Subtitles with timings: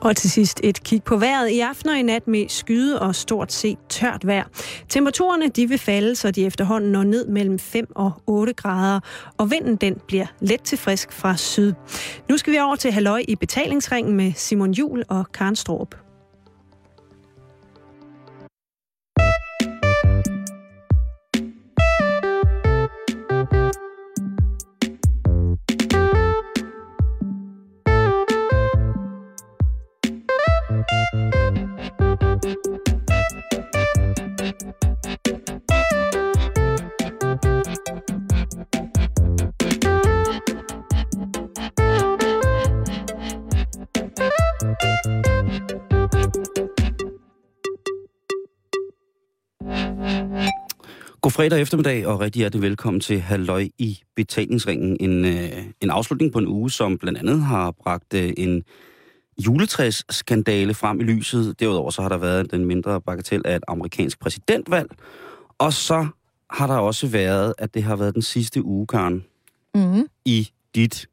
[0.00, 3.14] Og til sidst et kig på vejret i aften og i nat med skyde og
[3.14, 4.44] stort set tørt vejr.
[4.88, 9.00] Temperaturerne de vil falde, så de efterhånden når ned mellem 5 og 8 grader,
[9.38, 11.72] og vinden den bliver let til frisk fra syd.
[12.28, 16.07] Nu skal vi over til Halløj i betalingsringen med Simon Jul og Karen Stroop.
[51.38, 54.96] Fredag eftermiddag, og rigtig hjertelig velkommen til Halløj i betalingsringen.
[55.00, 58.64] En, øh, en afslutning på en uge, som blandt andet har bragt øh, en
[59.46, 61.60] juletræsskandale frem i lyset.
[61.60, 64.90] Derudover så har der været den mindre bagatel af et amerikansk præsidentvalg.
[65.58, 66.06] Og så
[66.50, 69.24] har der også været, at det har været den sidste uge, Karen,
[69.74, 70.08] Mm.
[70.24, 71.08] i dit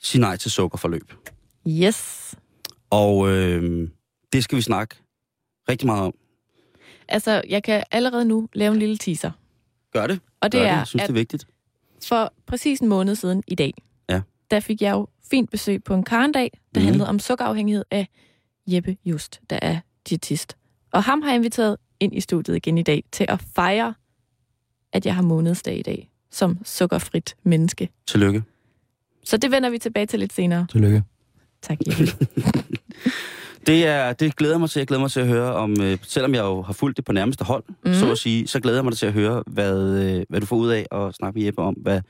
[0.00, 1.12] sig nej til sukkerforløb.
[1.68, 2.34] Yes.
[2.90, 3.88] Og øh,
[4.32, 4.96] det skal vi snakke
[5.68, 6.14] rigtig meget om.
[7.10, 9.30] Altså, jeg kan allerede nu lave en lille teaser.
[9.92, 10.20] Gør det.
[10.40, 10.78] Og det Gør er, det.
[10.78, 11.46] Jeg synes, at det er vigtigt.
[12.06, 13.74] for præcis en måned siden i dag,
[14.08, 14.20] Ja.
[14.50, 16.86] der fik jeg jo fint besøg på en karendag, der Mhm.
[16.86, 18.08] handlede om sukkerafhængighed af
[18.66, 20.56] Jeppe Just, der er diætist.
[20.92, 23.94] Og ham har jeg inviteret ind i studiet igen i dag til at fejre,
[24.92, 27.88] at jeg har månedsdag i dag som sukkerfrit menneske.
[28.06, 28.42] Tillykke.
[29.24, 30.66] Så det vender vi tilbage til lidt senere.
[30.70, 31.02] Tillykke.
[31.62, 32.26] Tak, Jeppe.
[33.66, 34.80] Det, er, det glæder mig til.
[34.80, 37.12] Jeg glæder mig til at høre om, øh, selvom jeg jo har fulgt det på
[37.12, 37.94] nærmeste hold, mm.
[37.94, 40.56] Så at sige, så glæder jeg mig til at høre, hvad, øh, hvad du får
[40.56, 42.00] ud af at snakke med Jeppe om, hvad,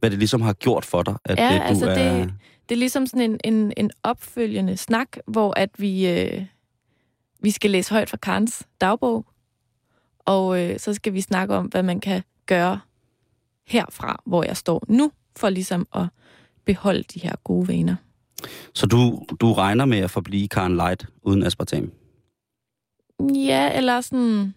[0.00, 2.18] hvad det ligesom har gjort for dig, at Ja, øh, du altså er...
[2.18, 2.32] det-
[2.68, 6.42] Det er ligesom sådan en, en, en opfølgende snak, hvor at vi, øh,
[7.40, 9.26] vi skal læse højt fra Karens dagbog,
[10.24, 12.80] og øh, så skal vi snakke om, hvad man kan gøre
[13.66, 16.04] herfra, hvor jeg står nu, for ligesom at
[16.64, 17.96] beholde de her gode vaner.
[18.74, 21.92] Så du, du regner med at forblive Karen Light uden aspartam?
[23.34, 24.54] Ja, eller sådan...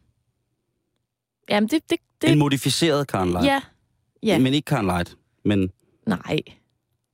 [1.50, 1.90] Jamen, det...
[1.90, 3.45] det, det En modificeret Karen Light?
[3.45, 3.62] ja,
[4.23, 4.40] ja.
[4.40, 5.17] Men ikke Karen Light.
[5.45, 5.69] Men
[6.07, 6.40] nej.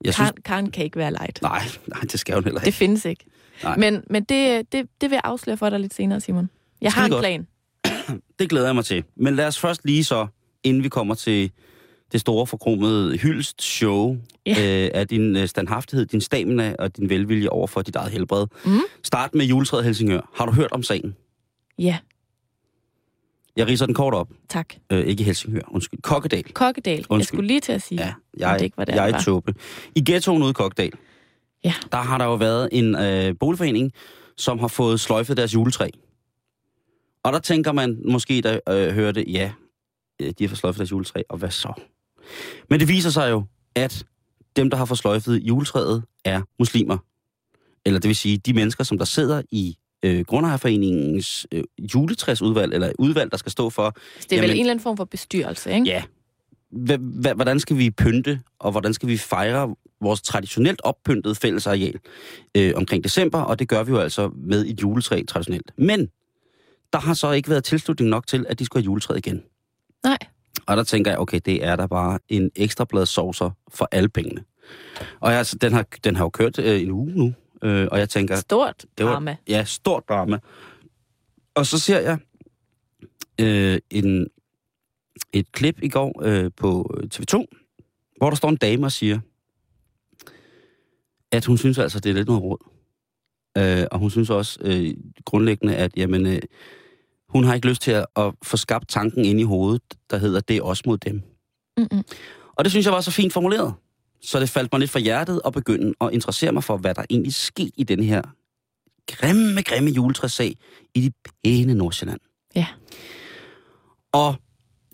[0.04, 0.30] jeg synes...
[0.32, 1.42] Karen, Karen kan ikke være light.
[1.42, 2.78] Nej, nej, det skal hun heller Det ikke.
[2.78, 3.26] findes ikke.
[3.64, 3.78] Nej.
[3.78, 6.50] Men, men det, det, det vil jeg afsløre for dig lidt senere, Simon.
[6.82, 7.22] Jeg har en Skidegodt.
[7.22, 8.22] plan.
[8.40, 9.04] Det glæder jeg mig til.
[9.16, 10.28] Men lad os først lige så,
[10.64, 11.52] inden vi kommer til
[12.12, 14.84] det store forkromede hyldest show Ja.
[14.86, 18.48] øh, af din øh, standhaftighed, din stamina og din velvilje over for dit eget helbred.
[18.66, 18.80] Mm.
[19.04, 20.30] Start med juletræet Helsingør.
[20.36, 21.16] Har du hørt om sagen?
[21.80, 21.98] Ja,
[23.56, 24.30] Jeg riser den kort op.
[24.50, 24.74] tak.
[24.90, 26.02] Øh, ikke Helsingør, undskyld.
[26.02, 26.44] Kokkedal.
[26.54, 26.98] Kokkedal.
[26.98, 27.28] Jeg Undskyld.
[27.38, 28.02] skulle lige til at sige.
[28.02, 29.54] Ja, jeg, det ikke var der, jeg er tåbe.
[29.96, 30.92] I ghettoen ude i Kokkedal,
[31.64, 31.74] Ja.
[31.92, 33.92] der har der jo været en øh, boligforening,
[34.38, 35.90] som har fået sløjfet deres juletræ.
[37.24, 39.52] Og der tænker man måske, der øh, hørte, ja,
[40.22, 41.74] øh, de har fået sløjfet deres juletræ, og hvad så?
[42.70, 43.44] Men det viser sig jo,
[43.76, 44.06] at
[44.56, 46.98] dem, der har fået sløjfet juletræet, er muslimer.
[47.86, 51.64] Eller det vil sige, de mennesker, som der sidder i øh, Grundejerforeningens øh,
[51.96, 54.84] juletræsudvalg, eller udvalg, der skal stå for, Så det er vel Jamen- en eller anden
[54.84, 55.86] form for bestyrelse, ikke?
[55.86, 56.04] Ja.
[56.74, 62.00] Hva- Hvordan skal vi pynte, og hvordan skal vi fejre vores traditionelt oppyntede fællesareal
[62.58, 65.72] øh, omkring december, og det gør vi jo altså med et juletræ traditionelt.
[65.78, 66.08] Men
[66.94, 69.44] der har så ikke været tilslutning nok til, at de skulle have juletræet igen.
[70.04, 70.18] Nej.
[70.68, 74.10] Og der tænker jeg, okay, det er der bare en ekstra blad saucer for alle
[74.10, 74.44] pengene.
[75.20, 77.34] Og jeg, altså, den, har, den har jo kørt øh, en uge nu,
[77.64, 79.36] øh, og jeg tænker, Stort det var- drama.
[79.48, 80.40] Ja, stort drama.
[81.56, 82.18] Og så ser jeg
[83.42, 84.28] øh, en,
[85.34, 87.46] et klip i går øh, på TV2,
[88.18, 89.20] hvor der står en dame og siger,
[91.32, 92.58] at hun synes altså, det er lidt noget råd.
[93.58, 94.94] Øh, og hun synes også øh,
[95.26, 96.42] grundlæggende, at jamen, øh,
[97.36, 100.40] hun har ikke lyst til at, at få skabt tanken ind i hovedet, der hedder,
[100.40, 101.22] det er os mod dem.
[101.78, 102.04] Mm-mm.
[102.56, 103.74] Og det synes jeg var så fint formuleret.
[104.22, 107.04] Så det faldt mig lidt for hjertet at begynde at interessere mig for, hvad der
[107.10, 108.22] egentlig skete i den her
[109.08, 110.58] grimme, grimme juletræssag
[110.96, 111.12] i de
[111.44, 112.20] pæne Nordsjælland.
[112.56, 112.68] Ja.
[114.12, 114.36] Og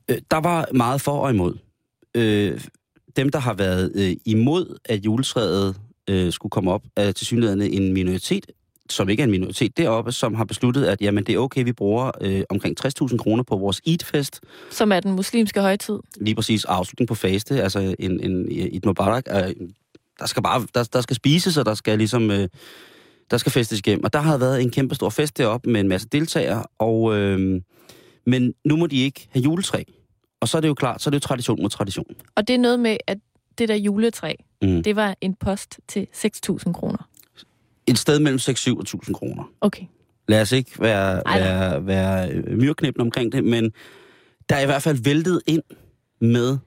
[0.09, 1.57] øh, der var meget for og imod.
[2.15, 2.61] Øh,
[3.15, 7.61] dem, der har været øh, imod, at juletræet øh, skulle komme op, er til synligheden
[7.61, 8.51] en minoritet,
[8.91, 11.73] som ikke er en minoritet deroppe, som har besluttet, at jamen, det er okay, vi
[11.73, 14.39] bruger øh, omkring 60.000 kroner på vores Eid-fest,
[14.71, 15.99] Som er den muslimske højtid.
[16.21, 19.53] lige præcis afslutning på faste, altså en, en Eid Mubarak, er,
[20.19, 22.47] der skal bare, der, der skal spises, og der skal ligesom, øh,
[23.31, 24.03] der skal festes igennem.
[24.03, 27.61] Og der har været en kæmpe stor fest deroppe med en masse deltagere, og, øh,
[28.25, 29.83] men nu må de ikke have juletræ.
[30.41, 32.05] Og så er det jo klart, så er det jo tradition mod tradition.
[32.35, 33.17] Og det er noget med, at
[33.57, 34.33] det der juletræ,
[34.63, 34.83] Mm.
[34.83, 37.07] det var en post til 6.000 kroner.
[37.87, 39.43] Et sted mellem 6-7 og 1000 kroner.
[39.61, 39.83] Okay.
[40.27, 43.71] Lad os ikke være, Ej være, være øh, myrknæppende omkring det, men
[44.49, 45.63] der er i hvert fald væltet ind
[46.21, 46.57] med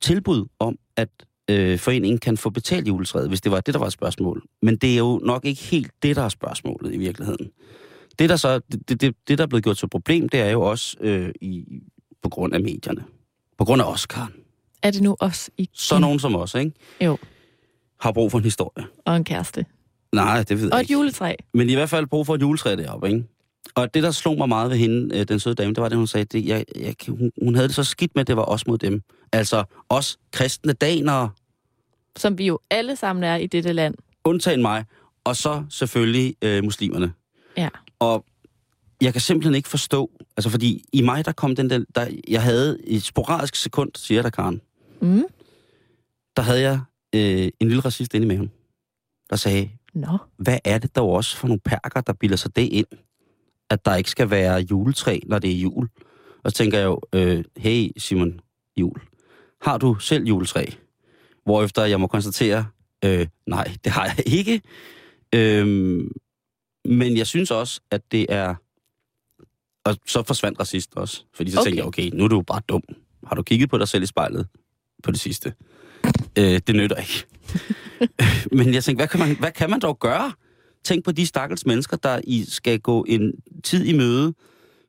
[0.00, 1.08] tilbud om, at
[1.50, 4.42] øh, foreningen kan få betalt juletræet, hvis det var det, der var et spørgsmål.
[4.62, 7.50] Men det er jo nok ikke helt det, der er spørgsmålet i virkeligheden.
[8.18, 10.50] Det, der så, det, det, det der er blevet gjort til et problem, det er
[10.50, 11.64] jo også øh, i,
[12.22, 13.04] på grund af medierne.
[13.58, 14.30] På grund af Oscar.
[14.82, 16.72] Er det nu os i Så nogen som os, ikke?
[17.00, 17.18] Jo.
[18.02, 18.86] Har brug for en historie.
[19.04, 19.66] og en kæreste?
[20.12, 20.92] Nej, det ved jeg Og et ikke.
[20.92, 21.34] juletræ.
[21.54, 23.24] Men i hvert fald brug for et juletræ deroppe, ikke?
[23.74, 25.98] Og det, der slog mig meget ved hende, øh, den søde dame, det var det,
[25.98, 28.44] hun sagde, det, jeg, jeg, hun, hun havde det så skidt med, at det var
[28.44, 29.02] os mod dem.
[29.32, 31.30] Altså os kristne danere,
[32.16, 33.94] Som vi jo alle sammen er i dette land.
[34.24, 34.84] undtagen mig,
[35.24, 37.12] og så selvfølgelig øh, muslimerne.
[37.56, 37.68] Ja.
[37.98, 38.24] Og
[39.00, 42.42] jeg kan simpelthen ikke forstå, altså fordi i mig, der kom den der, der jeg
[42.42, 44.60] havde i et sporadisk sekund, siger der Karen,
[45.00, 45.22] Mm.
[46.36, 46.80] der havde jeg
[47.14, 48.50] øh, en lille racist inde i maven,
[49.30, 50.18] der sagde, Nå.
[50.36, 52.86] hvad er det dog også for nogle perker, der bilder sig det ind,
[53.70, 55.88] at der ikke skal være juletræ, når det er jul?
[56.44, 58.40] Og så tænker jeg jo, øh, hey Simon
[58.76, 59.00] Jul,
[59.62, 60.66] har du selv juletræ?
[61.44, 62.66] Hvorefter jeg må konstatere,
[63.04, 64.62] øh, nej, det har jeg ikke.
[65.34, 66.12] Øhm,
[66.84, 68.54] men jeg synes også, at det er...
[69.84, 71.24] Og så forsvandt racist også.
[71.34, 71.64] Fordi så okay.
[71.64, 72.82] Tænker jeg, okay, nu er du bare dum.
[73.26, 74.48] Har du kigget på dig selv i spejlet
[75.02, 75.54] på det sidste?
[76.38, 77.26] Øh, det nytter ikke.
[78.56, 80.32] Men jeg tænkte, hvad kan, man, hvad kan man dog gøre?
[80.84, 83.32] Tænk på de stakkels mennesker, der i skal gå en
[83.64, 84.34] tid i møde,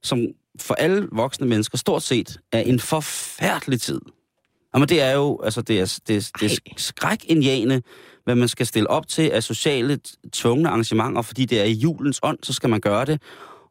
[0.04, 0.20] som
[0.60, 4.02] for alle voksne mennesker stort set er en forfærdelig tid.
[4.74, 7.82] Jamen det er jo, altså det er, det det er skrækindjagende,
[8.24, 10.00] hvad man skal stille op til af sociale
[10.32, 13.22] tvungne arrangementer, fordi det er i julens ånd, så skal man gøre det.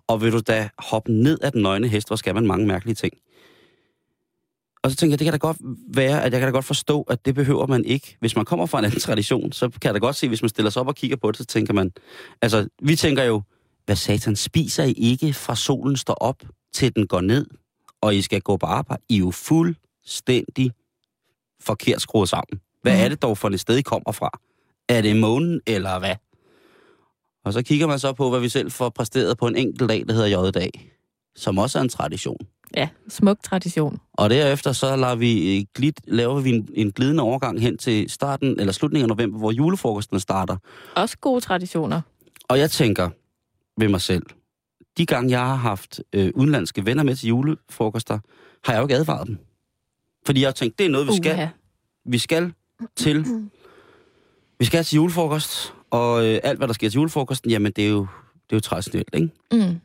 [0.06, 2.94] Og vil du da hoppe ned af den nøgne hest, hvor skal man mange mærkelige
[2.94, 3.12] ting.
[4.84, 5.56] Og så tænker jeg, det kan da godt
[5.94, 8.16] være, at jeg kan da godt forstå, at det behøver man ikke.
[8.20, 10.48] Hvis man kommer fra en anden tradition, så kan jeg da godt se, hvis man
[10.48, 11.92] stiller sig op og kigger på det, så tænker man,
[12.42, 13.42] altså vi tænker jo,
[13.86, 16.42] hvad satan spiser I ikke fra solen står op
[16.72, 17.46] til den går ned,
[18.00, 19.02] og I skal gå på arbejde?
[19.08, 20.72] I er jo fuldstændig
[21.60, 22.60] forkert skruet sammen.
[22.82, 23.00] Hvad Mhm.
[23.04, 24.30] er det dog for et sted, I kommer fra?
[24.88, 26.14] Er det månen, eller hvad?
[27.44, 30.04] Og så kigger man så på, hvad vi selv får præsteret på en enkelt dag,
[30.08, 30.92] der hedder J-dag,
[31.36, 32.38] som også er en tradition.
[32.76, 34.00] Ja, smuk tradition.
[34.12, 38.10] Og derefter så lader vi, øh, glid, laver vi en, en glidende overgang hen til
[38.10, 40.56] starten, eller slutningen af november, hvor julefrokosten starter.
[40.96, 42.00] Også gode traditioner.
[42.48, 43.10] Og jeg tænker
[43.80, 44.22] ved mig selv,
[44.98, 48.18] de gange jeg har haft øh, udenlandske venner med til julefrokoster,
[48.64, 49.38] har jeg jo ikke advaret dem.
[50.26, 51.32] Fordi jeg har tænkt, det er noget, vi skal.
[51.32, 51.46] Uha.
[52.04, 52.52] Vi skal
[52.96, 53.26] til,
[54.58, 57.90] vi skal til julefrokost, og øh, alt, hvad der sker til julefrokosten, jamen det er
[57.90, 58.00] jo,
[58.34, 59.30] det er jo traditionelt, ikke?
[59.52, 59.80] Mm.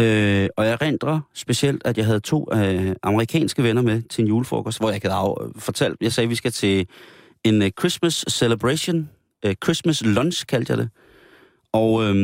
[0.00, 4.28] Øh, og jeg rendrer specielt, at jeg havde to øh, amerikanske venner med til en
[4.28, 6.86] julefrokost, hvor jeg havde af, fortalt, jeg sagde, at vi skal til
[7.44, 9.10] en øh, Christmas celebration,
[9.44, 10.90] øh, Christmas lunch kaldte jeg det.
[11.72, 12.14] Og øh,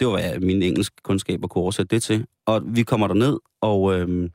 [0.00, 2.26] det var, hvad mine engelske kundskaber kunne oversætte det til.
[2.46, 4.30] Og vi kommer der ned og øh,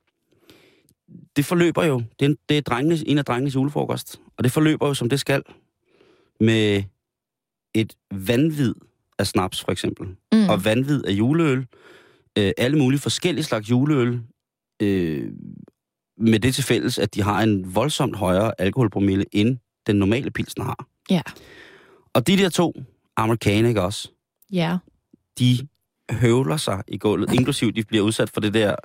[1.36, 4.51] det forløber jo, det er, en, det er drengenes, en af drengenes julefrokost, og det
[4.51, 5.44] forløber jo, som det skal,
[6.39, 6.83] med
[7.74, 8.74] et vanvid
[9.19, 10.50] af snaps, for eksempel Mm.
[10.50, 11.65] og vanvid af juleøl.
[12.37, 14.19] Øh, alle mulige forskellige slags juleøl.
[14.81, 15.31] Øh,
[16.17, 20.63] med det til fælles, at de har en voldsomt højere alkoholpromille, end den normale pilsen
[20.63, 20.87] har.
[21.09, 21.21] Ja.
[22.13, 22.73] Og de der to
[23.17, 24.09] amerikanere også,
[24.51, 24.77] Ja.
[25.39, 25.68] de
[26.11, 28.75] høvler sig i gulvet, inklusiv de bliver udsat for det der,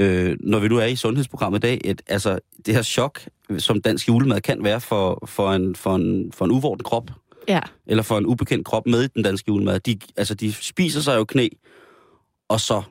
[0.00, 3.20] øh, når vi nu er i sundhedsprogrammet i dag, et, altså det her chok,
[3.58, 7.10] som dansk julemad kan være for, for, en, for, en, for en uvorten krop,
[7.48, 7.60] Ja.
[7.86, 9.80] eller for en ubekendt krop med i den danske julemad.
[9.80, 11.48] De, altså, de spiser sig jo knæ,
[12.48, 12.82] og så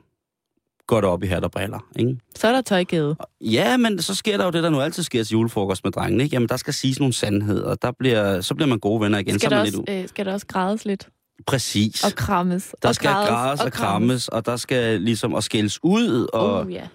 [0.86, 2.16] går det op i hat og briller, ikke?
[2.36, 3.16] Så er der tøjgade.
[3.40, 6.22] Ja, men så sker der jo det, der nu altid sker til julefrokost med drengene,
[6.24, 6.34] ikke?
[6.36, 9.38] Jamen, der skal siges nogle sandheder, der bliver, så bliver man gode venner igen.
[9.38, 11.08] Skal så er der, også, lidt øh, skal der også grædes lidt?
[11.46, 12.04] Præcis.
[12.04, 12.74] Og krammes.
[12.82, 16.72] der og skal grædes og krammes, og der skal ligesom og skældes ud, og, Oh,
[16.72, 16.88] ja.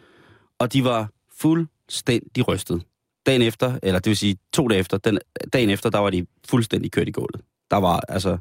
[0.60, 2.82] og de var fuldstændig rystet.
[3.25, 5.20] Dagen efter, eller det vil sige to dage efter, den,
[5.54, 7.42] dagen efter, der var de fuldstændig kørt i gulvet.
[7.72, 8.38] Der var, altså,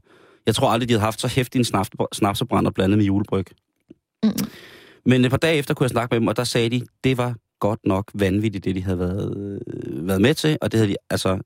[0.47, 3.47] jeg tror aldrig, de havde haft så hæftig en snaps, snapsebrænder blandet med julebryg.
[4.23, 4.31] Mm.
[5.05, 7.17] Men et par dage efter kunne jeg snakke med dem, og der sagde de, det
[7.19, 10.91] var godt nok vanvittigt, det de havde været, øh, været med til, og det havde
[10.93, 11.39] de, altså...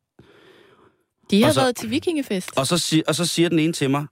[1.31, 2.59] De har så- været til vikingefest.
[2.59, 4.07] Og så, og så siger den ene til mig,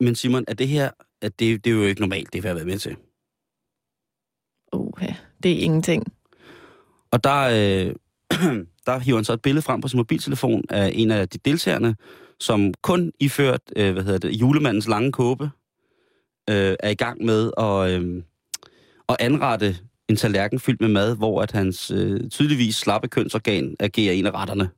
[0.00, 0.90] men Simon, at det her,
[1.22, 2.96] at det, det er jo ikke normalt, det vi har været med til.
[4.72, 6.04] Uha, det er ingenting.
[7.10, 7.94] Og der, øh,
[8.86, 11.96] der hiver han så et billede frem på sin mobiltelefon af en af de deltagerne,
[12.40, 15.50] som kun iført, øh, hvad hedder det, julemandens lange kåbe,
[16.50, 18.22] øh, er i gang med at, øh,
[19.08, 19.76] at anrette
[20.08, 24.34] en tallerken fyldt med mad, hvor at hans øh, tydeligvis slappe kønsorgan agerer en af
[24.34, 24.70] retterne.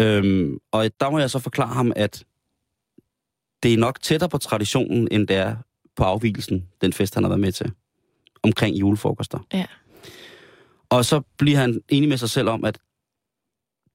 [0.00, 2.24] Øhm, og der må jeg så forklare ham, at
[3.62, 5.56] det er nok tættere på traditionen, end det er
[5.96, 7.72] på afvielsen, den fest, han har været med til,
[8.42, 9.38] omkring julefrokoster.
[9.52, 9.66] Ja.
[10.88, 12.78] Og så bliver han enig med sig selv om, at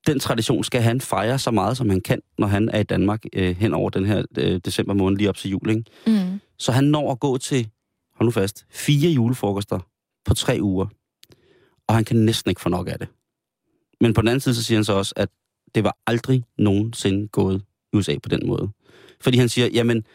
[0.07, 3.23] den tradition skal han fejre så meget, som han kan, når han er i Danmark
[3.33, 5.69] øh, hen over den her øh, december måned lige op til jul.
[5.69, 5.83] Ikke?
[6.07, 6.39] Mm.
[6.57, 7.69] Så han når at gå til,
[8.15, 9.79] hold nu fast, fire julefrokoster
[10.25, 10.85] på tre uger.
[11.87, 13.07] Og han kan næsten ikke få nok af det.
[14.01, 15.29] Men på den anden side, så siger han så også, at
[15.75, 18.69] det var aldrig nogensinde gået i USA på den måde.
[19.21, 20.05] Fordi han siger, jamen,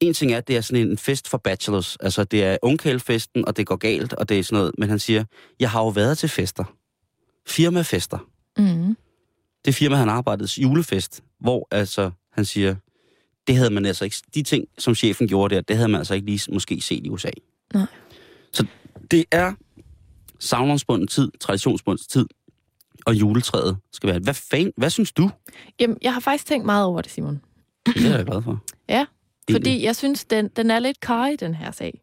[0.00, 1.96] en ting er, at det er sådan en fest for bachelors.
[1.96, 4.72] Altså, det er ungkælfesten, og det går galt, og det er sådan noget.
[4.78, 5.24] Men han siger,
[5.60, 6.64] jeg har jo været til fester.
[7.46, 8.18] Firmafester.
[8.58, 8.96] Mm.
[9.64, 12.74] Det firma, han arbejdede julefest, hvor altså, han siger,
[13.46, 16.14] det havde man altså ikke, de ting, som chefen gjorde der, det havde man altså
[16.14, 17.30] ikke lige måske set i USA.
[17.74, 17.86] Nej.
[18.52, 18.66] Så
[19.10, 19.52] det er
[20.38, 22.26] savnomsbunden tid, traditionsbunden tid,
[23.06, 24.18] og juletræet skal være.
[24.18, 25.30] Hvad, fan, hvad synes du?
[25.80, 27.40] Jamen, jeg har faktisk tænkt meget over det, Simon.
[27.86, 28.60] Det er jeg glad for.
[28.88, 29.06] Ja,
[29.48, 29.64] Egentlig.
[29.64, 30.98] fordi jeg synes, den, den er lidt
[31.32, 32.00] i den her sag.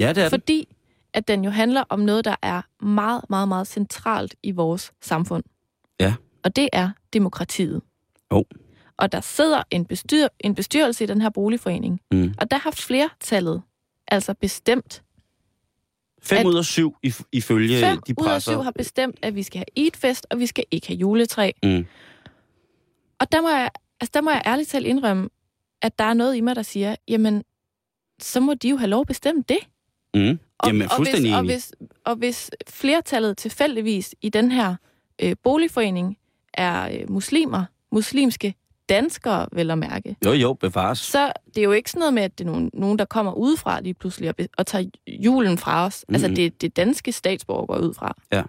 [0.00, 0.28] Ja, det er.
[0.28, 0.68] Fordi
[1.14, 5.44] at den jo handler om noget, der er meget, meget, meget centralt i vores samfund.
[6.00, 6.14] Ja.
[6.44, 7.80] Og det er demokratiet.
[8.32, 8.44] Jo.
[8.96, 12.34] Og der sidder en, bestyr, en bestyrelse i den her boligforening, Mm.
[12.38, 13.62] og der har flertallet
[14.08, 15.02] altså bestemt,
[16.22, 18.52] Fem At- ud af syv i, ifølge fem de ud af presser.
[18.52, 21.50] syv har bestemt, at vi skal have eatfest, og vi skal ikke have juletræ.
[21.62, 21.86] Mm.
[23.20, 23.70] Og der må jeg,
[24.00, 25.28] altså der må jeg ærligt talt indrømme,
[25.82, 27.44] at der er noget i mig, der siger, jamen,
[28.20, 29.58] så må de jo have lov at bestemme det.
[30.14, 30.38] Mm.
[30.58, 31.72] Og, Jamen, og, hvis, og, hvis,
[32.04, 34.76] og hvis flertallet tilfældigvis i den her
[35.22, 36.16] øh, boligforening
[36.54, 38.54] er øh, muslimer, muslimske
[38.88, 40.98] danskere, vel at mærke, Jo, jo, bevares.
[40.98, 43.32] så det er jo ikke sådan noget med, at det er nogen, nogen der kommer
[43.32, 46.04] udefra lige pludselig og, og tager julen fra os.
[46.08, 46.14] Mm-hmm.
[46.14, 48.16] Altså, det det danske statsborger går ud fra.
[48.32, 48.42] Ja.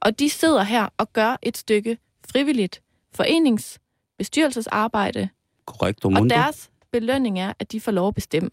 [0.00, 1.98] Og de sidder her og gør et stykke
[2.32, 2.82] frivilligt
[3.14, 3.78] forenings
[4.18, 5.28] bestyrelsesarbejde,
[5.66, 6.34] Korrekt, og Mundo.
[6.34, 8.50] deres belønning er, at de får lov at bestemme.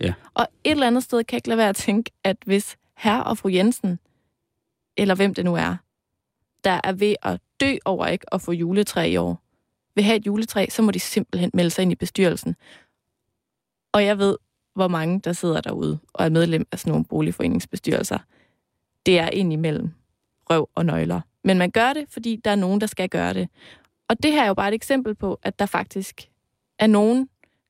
[0.00, 0.14] Ja.
[0.34, 3.20] Og et eller andet sted kan jeg ikke lade være at tænke, at hvis herr
[3.20, 3.98] og fru Jensen,
[4.96, 5.76] eller hvem det nu er,
[6.64, 9.42] der er ved at dø over ikke at få juletræ i år,
[9.94, 12.56] vil have et juletræ, så må de simpelthen melde sig ind i bestyrelsen.
[13.92, 14.36] Og jeg ved,
[14.74, 18.18] hvor mange, der sidder derude og er medlem af sådan nogle boligforeningsbestyrelser.
[19.06, 19.90] Det er indimellem
[20.50, 21.20] røv og nøgler.
[21.44, 23.48] Men man gør det, fordi der er nogen, der skal gøre det.
[24.08, 26.28] Og det her er jo bare et eksempel på, at der faktisk
[26.78, 27.28] er nogen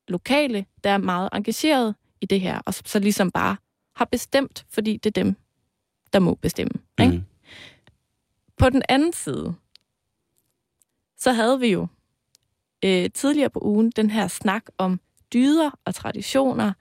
[0.08, 3.56] lokale, der er meget engageret i det her, og så ligesom bare
[3.96, 5.36] har bestemt, fordi det er dem,
[6.12, 6.72] der må bestemme.
[7.00, 7.12] Ikke?
[7.12, 7.24] Mm.
[8.58, 9.54] På den anden side,
[11.18, 11.86] så havde vi jo
[12.84, 15.00] øh, tidligere på ugen den her snak om
[15.32, 16.72] dyder og traditioner,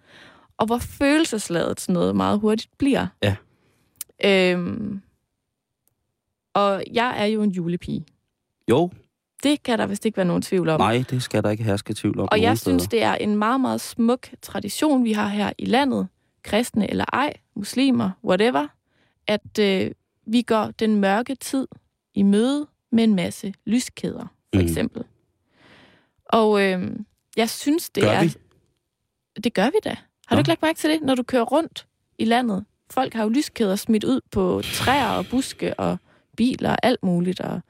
[0.58, 3.08] og hvor følelsesladet sådan noget meget hurtigt bliver.
[3.24, 3.36] Ja.
[4.26, 5.02] Øhm,
[6.54, 8.06] og jeg er jo en julepige.
[8.70, 8.92] Jo,
[9.44, 10.80] Det kan der vist ikke være nogen tvivl om.
[10.80, 12.28] nej, det skal der ikke herske tvivl om.
[12.32, 12.78] Og jeg steder.
[12.80, 16.08] synes, det er en meget, meget smuk tradition, vi har her i landet,
[16.44, 18.68] kristne eller ej, muslimer, whatever,
[19.28, 19.92] at øh,
[20.28, 21.68] vi går den mørke tid
[22.16, 24.20] i møde med en masse lyskæder,
[24.54, 24.62] for Mhm.
[24.68, 25.04] eksempel.
[26.26, 26.92] Og øh,
[27.38, 28.24] jeg synes, det Gør er...
[28.24, 28.34] vi?
[29.44, 29.90] Det gør vi da.
[30.28, 30.36] Har Nå.
[30.36, 32.66] du ikke lagt mærke til det, når du kører rundt i landet?
[32.90, 35.98] Folk har jo lyskæder smidt ud på træer og buske og
[36.38, 37.62] biler og alt muligt, og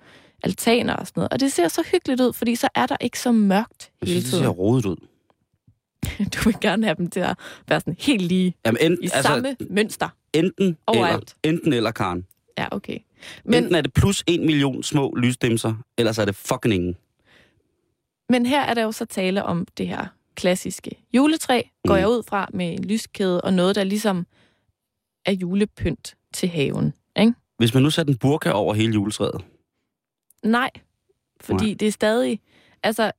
[0.44, 1.34] altaner og sådan noget.
[1.34, 4.12] Og det ser så hyggeligt ud, fordi så er der ikke så mørkt Jeg hele
[4.22, 4.44] synes, det tiden.
[4.44, 4.96] ser rodet ud.
[6.36, 7.38] Du vil gerne have dem til at
[7.68, 10.10] være sådan helt lige Jamen, enten, i altså, samme mønster.
[10.34, 11.36] enten, eller, Overalt.
[11.44, 12.26] enten eller, Karen.
[12.58, 13.00] Ja, okay.
[13.44, 16.96] Men, enten er det plus en million små lysdimser, eller så er det fucking ingen.
[18.30, 22.00] men her er der jo så tale om det her klassiske juletræ, går Mm.
[22.00, 24.26] jeg ud fra med en lyskæde og noget, der ligesom
[25.26, 26.94] er julepynt til haven.
[27.20, 27.34] Ikke?
[27.58, 29.42] Hvis man nu satte en burka over hele juletræet,
[30.44, 30.70] Nej,
[31.42, 31.76] fordi Nej.
[31.80, 32.40] det er stadig...
[32.84, 33.12] Altså,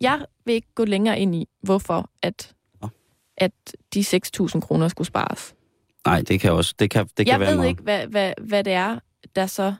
[0.00, 2.88] jeg vil ikke gå længere ind i, hvorfor at, Nå.
[3.36, 3.52] at
[3.94, 5.54] de 6.000 kroner skulle spares.
[6.06, 7.68] Nej, det kan også, det kan, det kan jeg være ved meget.
[7.68, 8.98] ikke, hvad, hvad, hvad det er,
[9.36, 9.74] der så...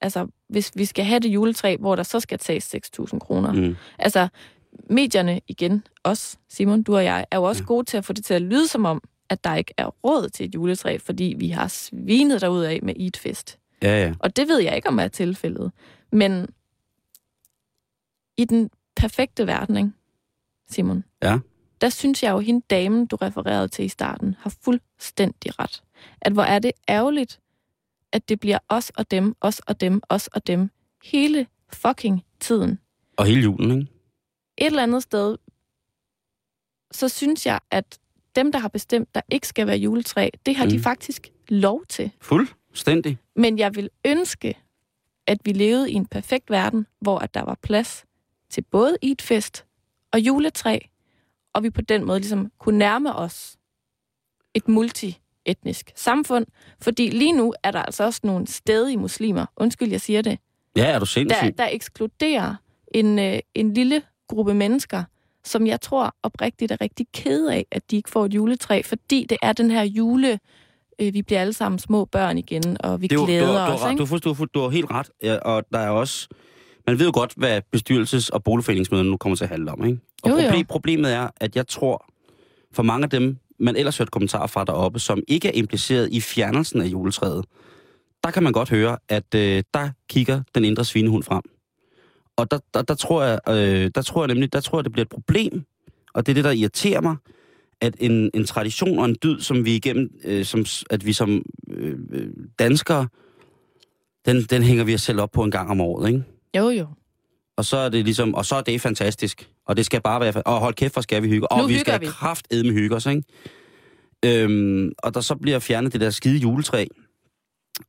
[0.00, 3.52] Altså, hvis vi skal have det juletræ, hvor der så skal tages 6.000 kroner.
[3.52, 3.76] Mm.
[3.98, 4.28] Altså,
[4.90, 7.64] medierne igen, os, Simon, du og jeg, er jo også Ja.
[7.64, 7.66] ja.
[7.66, 10.28] gode til at få det til at lyde som om, at der ikke er råd
[10.28, 13.58] til et juletræ, fordi vi har svinet derud af med Eatfest.
[13.82, 14.14] Ja, ja.
[14.18, 15.72] Og det ved jeg ikke, om er tilfældet.
[16.12, 16.46] Men
[18.36, 19.90] i den perfekte verden, ikke,
[20.70, 21.04] Simon?
[21.22, 21.38] Ja.
[21.82, 25.82] Der synes jeg jo, at hende damen, du refererede til i starten, har fuldstændig ret.
[26.20, 27.40] At hvor er det ærgerligt,
[28.12, 30.70] at det bliver os og dem, os og dem, os og dem,
[31.04, 32.78] hele fucking tiden.
[33.16, 33.92] Og hele julen, ikke?
[34.58, 35.36] Et eller andet sted,
[36.92, 37.98] så synes jeg, at
[38.36, 40.70] dem, der har bestemt, der ikke skal være juletræ, det har mm.
[40.70, 42.10] de faktisk lov til.
[42.20, 43.18] Fuldstændig.
[43.36, 44.58] Men jeg vil ønske,
[45.26, 48.04] at vi levede i en perfekt verden, hvor at der var plads
[48.50, 49.64] til både et fest
[50.12, 50.78] og juletræ,
[51.54, 53.56] og vi på den måde ligesom kunne nærme os
[54.54, 56.46] et multietnisk samfund.
[56.80, 60.38] Fordi lige nu er der altså også nogle stedige muslimer, undskyld, jeg siger det,
[60.76, 61.58] Ja, er du der, sindssyg?
[61.58, 62.54] der ekskluderer
[62.94, 65.04] en, øh, en lille gruppe mennesker,
[65.44, 69.26] som jeg tror oprigtigt er rigtig kede af, at de ikke får et juletræ, fordi
[69.28, 70.38] det er den her jule,
[70.98, 73.78] øh, vi bliver alle sammen små børn igen, og vi Det jo- glæder du, du,
[73.78, 73.90] os.
[73.92, 74.04] ikke?
[74.04, 76.28] du, du, du, du har helt ret, ja, og der er også...
[76.86, 79.98] Man ved jo godt, hvad bestyrelses- og boligforeningsmøderne nu kommer til at handle om, ikke?
[80.22, 80.48] Og Jo, jo.
[80.48, 82.06] proble- problemet er, at jeg tror,
[82.72, 86.20] for mange af dem, man ellers hørt kommentarer fra deroppe, som ikke er impliceret i
[86.20, 87.44] fjernelsen af juletræet,
[88.24, 91.42] der kan man godt høre, at øh, der kigger den indre svinehund frem.
[92.36, 94.92] Og der, der, der, tror jeg, øh, der tror jeg nemlig, der tror jeg, det
[94.92, 95.64] bliver et problem,
[96.14, 97.16] og det er det, der irriterer mig,
[97.80, 101.42] at en, en tradition og en dyd, som vi igennem, øh, som, at vi som
[101.70, 103.08] øh, øh, danskere,
[104.26, 106.22] den, den hænger vi os selv op på en gang om året, ikke?
[106.56, 106.86] Jo, jo.
[107.56, 109.48] Og så er det ligesom, og så er det fantastisk.
[109.66, 111.52] Og det skal bare være, og hold kæft, hvor skal vi hygge.
[111.52, 112.06] Og Nu vi skal vi.
[112.06, 113.22] kraftedme hygge os, ikke?
[114.24, 116.86] Øhm, og der så bliver fjernet det der skide juletræ.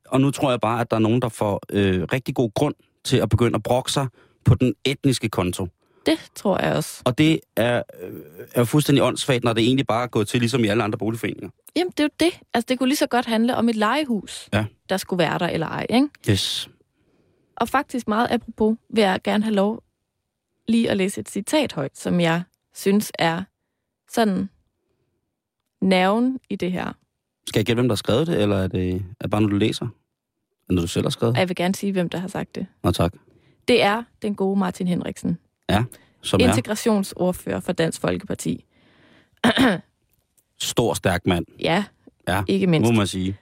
[0.08, 2.75] Og nu tror jeg bare, at der er nogen, der får øh, rigtig god grund
[3.05, 4.08] til at begynde at brokke sig
[4.46, 5.67] på den etniske konto.
[6.05, 7.01] Det tror jeg også.
[7.05, 8.12] Og det er, øh,
[8.55, 11.50] er fuldstændig åndssvagt, når det egentlig bare er gået til, ligesom i alle andre boligforeninger.
[11.75, 12.39] Jamen, det er jo det.
[12.53, 14.65] Altså, det kunne lige så godt handle om et legehus, Ja.
[14.89, 16.08] der skulle være der eller ej, ikke?
[16.29, 16.70] Yes.
[17.55, 19.83] Og faktisk meget apropos vil jeg gerne have lov
[20.67, 22.43] lige at læse et citat højt, som jeg
[22.74, 23.43] synes er
[24.10, 24.50] sådan
[25.81, 26.93] nerven i det her.
[27.48, 29.50] Skal jeg gætte, hvem der har skrevet det, eller er det, er det bare, når
[29.50, 29.86] du læser?
[29.86, 31.38] Eller når du selv har skrevet?
[31.38, 32.67] Jeg vil gerne sige, hvem der har sagt det.
[32.83, 33.13] Nå tak.
[33.67, 35.38] Det er den gode Martin Henriksen,
[36.22, 38.65] Som er integrationsordfører for Dansk Folkeparti.
[40.60, 41.83] stor, stærk mand, Ja,
[42.27, 42.91] Ja, ikke mindst.
[42.91, 43.38] må man sige.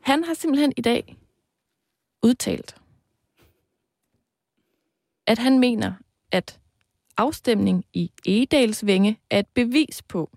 [0.00, 1.16] Han har simpelthen i dag
[2.22, 2.76] udtalt,
[5.26, 5.92] at han mener,
[6.32, 6.60] at
[7.16, 10.30] afstemning i Egedalsvænge er et bevis på,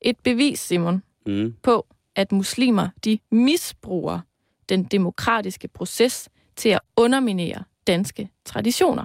[0.00, 1.54] et bevis, Simon, Mm.
[1.62, 4.20] på, at muslimer de misbruger
[4.68, 9.04] den demokratiske proces til at underminere danske traditioner.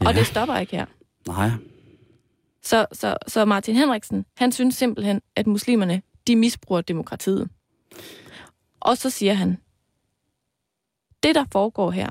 [0.00, 0.08] Ja.
[0.08, 0.86] Og det stopper ikke her.
[1.26, 1.50] Nej.
[2.62, 7.48] Så, så, så Martin Henriksen, han synes simpelthen, at muslimerne, de misbruger demokratiet.
[8.80, 9.58] Og så siger han,
[11.22, 12.10] det der foregår her,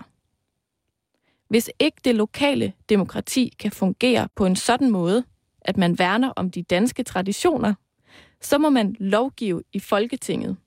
[1.51, 5.23] hvis ikke det lokale demokrati kan fungere på en sådan måde,
[5.61, 7.73] at man værner om de danske traditioner,
[8.41, 10.57] så må man lovgive i Folketinget.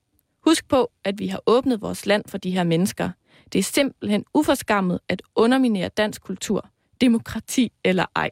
[0.46, 3.10] Husk på, at vi har åbnet vores land for de her mennesker.
[3.52, 6.68] Det er simpelthen uforskammet at underminere dansk kultur,
[7.00, 8.30] demokrati eller ej.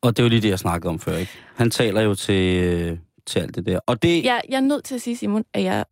[0.00, 1.32] Og det er jo lige det, jeg snakkede om før, ikke?
[1.54, 3.80] Han taler jo til, øh, til alt det der.
[3.86, 5.84] Og det, jeg, jeg er nødt til at sige, Simon, at jeg,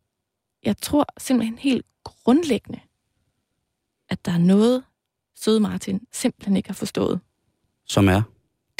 [0.65, 2.79] jeg tror simpelthen helt grundlæggende,
[4.09, 4.83] at der er noget,
[5.41, 7.19] søde Martin simpelthen ikke har forstået.
[7.85, 8.21] som er...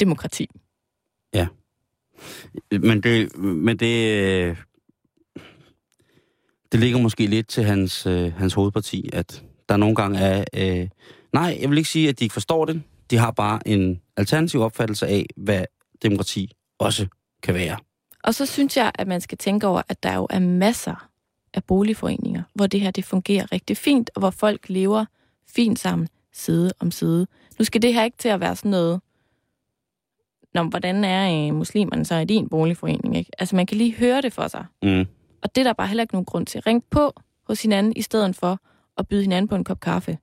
[0.00, 0.48] Demokrati.
[2.70, 4.56] Men det, men det,
[6.72, 10.44] det ligger måske lidt til hans, øh, hans hovedparti, at der nogle gange er...
[10.54, 10.88] Øh,
[11.32, 12.82] nej, jeg vil ikke sige, at de ikke forstår det.
[13.10, 15.64] De har bare en alternativ opfattelse af, hvad
[16.02, 17.06] demokrati også
[17.42, 17.76] kan være.
[18.24, 21.08] Og så synes jeg, at man skal tænke over, at der jo er masser
[21.54, 25.04] af boligforeninger, hvor det her det fungerer rigtig fint, og hvor folk lever
[25.48, 27.26] fint sammen, side om side.
[27.58, 29.00] Nu skal det her ikke til at være sådan noget,
[30.54, 33.16] Nå, hvordan er øh, muslimerne så i din boligforening?
[33.16, 33.30] Ikke?
[33.38, 34.64] Altså, man kan lige høre det for sig.
[34.82, 35.06] Mm.
[35.42, 36.60] Og det er der bare heller ikke nogen grund til.
[36.60, 37.12] Ring på
[37.46, 38.58] hos hinanden, i stedet for
[38.98, 40.18] at byde hinanden på en kop kaffe.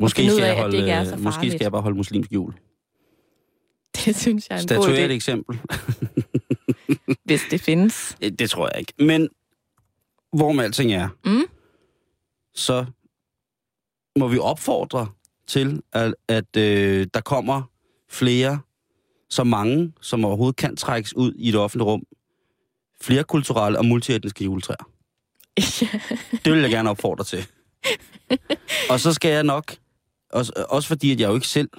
[0.00, 1.96] Måske, skal af, jeg at det ikke er så holde, måske skal jeg bare holde
[1.96, 2.54] muslimsk jul.
[3.96, 5.58] Det synes jeg er en god Statuere et idé, eksempel.
[7.24, 8.16] hvis det findes.
[8.22, 8.92] Øh, Det tror jeg ikke.
[8.98, 9.28] Men
[10.32, 11.42] hvor med alting er, Mm.
[12.54, 12.86] så
[14.18, 15.06] må vi opfordre
[15.46, 17.62] til, at, at øh, der kommer
[18.10, 18.60] flere,
[19.30, 22.02] så mange, som overhovedet kan trækkes ud i det offentlige rum,
[23.00, 24.90] flere kulturelle og multietniske juletræer.
[26.44, 27.46] Det vil jeg gerne opfordre til.
[28.90, 29.76] og så skal jeg nok,
[30.32, 31.70] også, også fordi at jeg jo ikke selv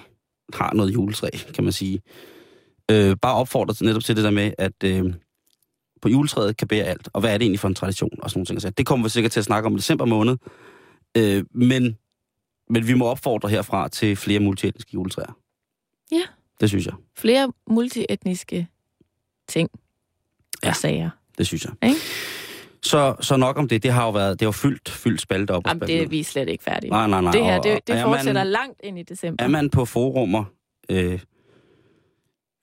[0.54, 2.00] har noget juletræ, kan man sige,
[2.90, 5.14] øh, bare opfordre til, netop til det der med, at øh,
[6.02, 7.08] på juletræet kan bære alt.
[7.12, 8.10] Og hvad er det egentlig for en tradition?
[8.22, 8.62] Og sådan nogle ting.
[8.62, 10.36] Så det kommer vi sikkert til at snakke om i december måned.
[11.16, 11.96] Øh, men,
[12.70, 15.36] men vi må opfordre herfra til flere multietniske juletræer.
[16.12, 16.22] Ja.
[16.60, 16.94] Det synes jeg.
[17.18, 18.68] Flere multietniske
[19.48, 19.70] ting
[20.64, 20.68] Ja.
[20.68, 21.10] og sager.
[21.38, 21.72] Det synes jeg.
[21.88, 22.00] Ikke?
[22.82, 23.82] Så, så nok om det.
[23.82, 25.66] Det har jo været, det har fyldt, fyldt spalte op.
[25.66, 26.90] Jamen, det er vi slet ikke færdige.
[26.90, 27.32] Nej, nej, nej.
[27.32, 29.44] det her, det, det er fortsætter man, langt ind i december.
[29.44, 30.44] Er man på forumer,
[30.90, 31.20] øh,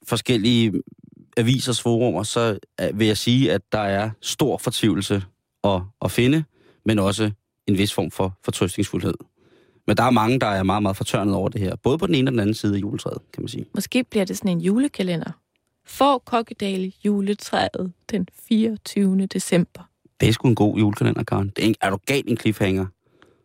[0.07, 0.73] forskellige
[1.37, 5.23] avisers forumer, så øh, vil jeg sige, at der er stor fortvivlelse
[5.63, 6.43] at, at finde,
[6.85, 7.31] men også
[7.67, 9.13] en vis form for fortrøstningsfuldhed.
[9.87, 11.75] Men der er mange, der er meget, meget fortørnet over det her.
[11.75, 13.65] Både på den ene og den anden side af juletræet, kan man sige.
[13.75, 15.31] Måske bliver det sådan en julekalender.
[15.85, 19.25] får Kokkedal juletræet den 24.
[19.25, 19.89] december.
[20.19, 21.51] Det er sgu en god julekalender, Karen.
[21.55, 22.85] Det er, en, er du galt en cliffhanger?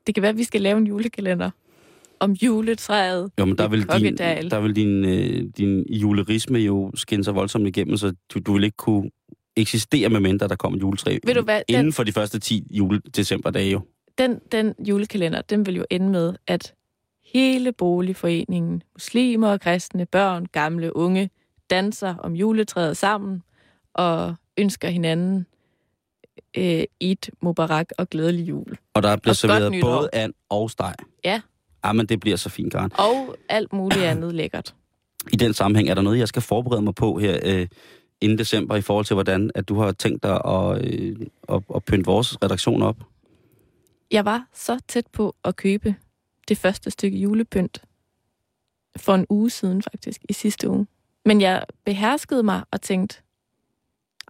[0.07, 1.51] Det kan være, at vi skal lave en julekalender
[2.21, 7.25] om juletræet Jo, men der vil din, der vil din, øh, din julerisme jo skinne
[7.25, 9.11] sig voldsomt igennem, så du, du vil ikke kunne
[9.57, 12.39] eksistere med mindre, der kommer et juletræ Ved du hvad, inden den- for de første
[12.39, 13.81] 10 jule decemberdage jo.
[14.21, 16.75] Den, den julekalender, den vil jo ende med, at
[17.25, 21.31] hele boligforeningen, muslimer og kristne, børn, gamle, unge,
[21.71, 23.43] danser om juletræet sammen
[23.95, 25.47] og ønsker hinanden
[26.57, 28.77] øh, Eid Mubarak og glædelig jul.
[28.95, 30.95] Og der bliver Og serveret både and og steg.
[31.25, 31.41] Ja.
[31.83, 32.93] Ah, men det bliver så fint, Karen.
[32.99, 34.75] Og alt muligt andet lækkert.
[35.33, 37.67] I den sammenhæng er der noget, jeg skal forberede mig på her øh,
[38.21, 41.17] inden december, i forhold til, hvordan at du har tænkt dig at, øh,
[41.49, 42.97] at, at pynte vores redaktion op.
[44.11, 45.95] Jeg var så tæt på at købe
[46.49, 47.83] det første stykke julepynt
[48.97, 50.87] for en uge siden faktisk, i sidste uge.
[51.25, 53.23] Men jeg beherskede mig og tænkte,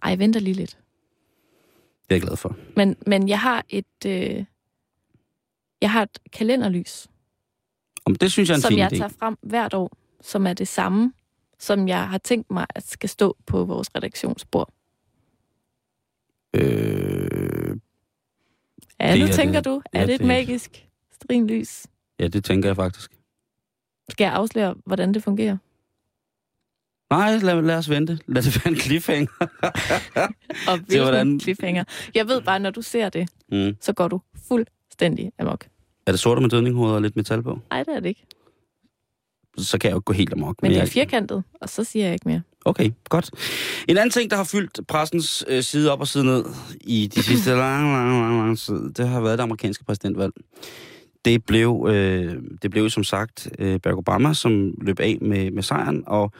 [0.03, 0.77] ej, jeg venter lige lidt.
[2.09, 2.55] Det er jeg glad for.
[2.75, 4.45] Men, men jeg har et, øh,
[5.81, 7.07] jeg har et kalenderlys,
[8.05, 8.97] Om det synes jeg er en som jeg idé.
[8.97, 11.13] tager frem hvert år, som er det samme,
[11.59, 14.73] som jeg har tænkt mig, at skal stå på vores redaktionsbord.
[16.53, 17.40] Øh,
[19.01, 19.65] Ja, Det er tænker det.
[19.65, 20.87] du, er Ja, det et det- magisk
[21.21, 21.87] strinlys?
[22.19, 23.11] ja, det tænker jeg faktisk.
[24.09, 25.57] Skal jeg afsløre, hvordan det fungerer?
[27.13, 28.19] Nej, lad, lad os vente.
[28.27, 29.31] Lad det være en cliffhanger.
[30.69, 31.83] Og hvilken hvordan- cliffhanger.
[32.15, 33.75] Jeg ved bare, når du ser det, Mm.
[33.81, 35.67] så går du fuldstændig amok.
[36.05, 37.59] Er det sorte med dødninghoveder og lidt metal på?
[37.69, 38.25] Nej, det er det ikke.
[39.57, 40.61] Så kan jeg jo ikke gå helt amok.
[40.61, 42.41] Men det er firkantet, og så siger jeg ikke mere.
[42.65, 43.31] Okay, godt.
[43.87, 46.45] En anden ting, der har fyldt pressens øh, side op og side ned
[46.81, 50.33] i de sidste lang, lang, lang, lang tid, det har været det amerikanske præsidentvalg.
[51.25, 55.63] Det blev, øh, det blev som sagt øh, Barack Obama, som løb af med, med
[55.63, 56.31] sejren, og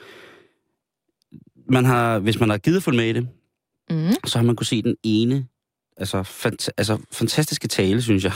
[1.68, 3.28] man har, hvis man har givet følge med i det,
[3.90, 4.10] Mm.
[4.26, 5.46] så har man kunne se den ene,
[5.96, 8.32] altså, fant- altså fantastiske tale, synes jeg,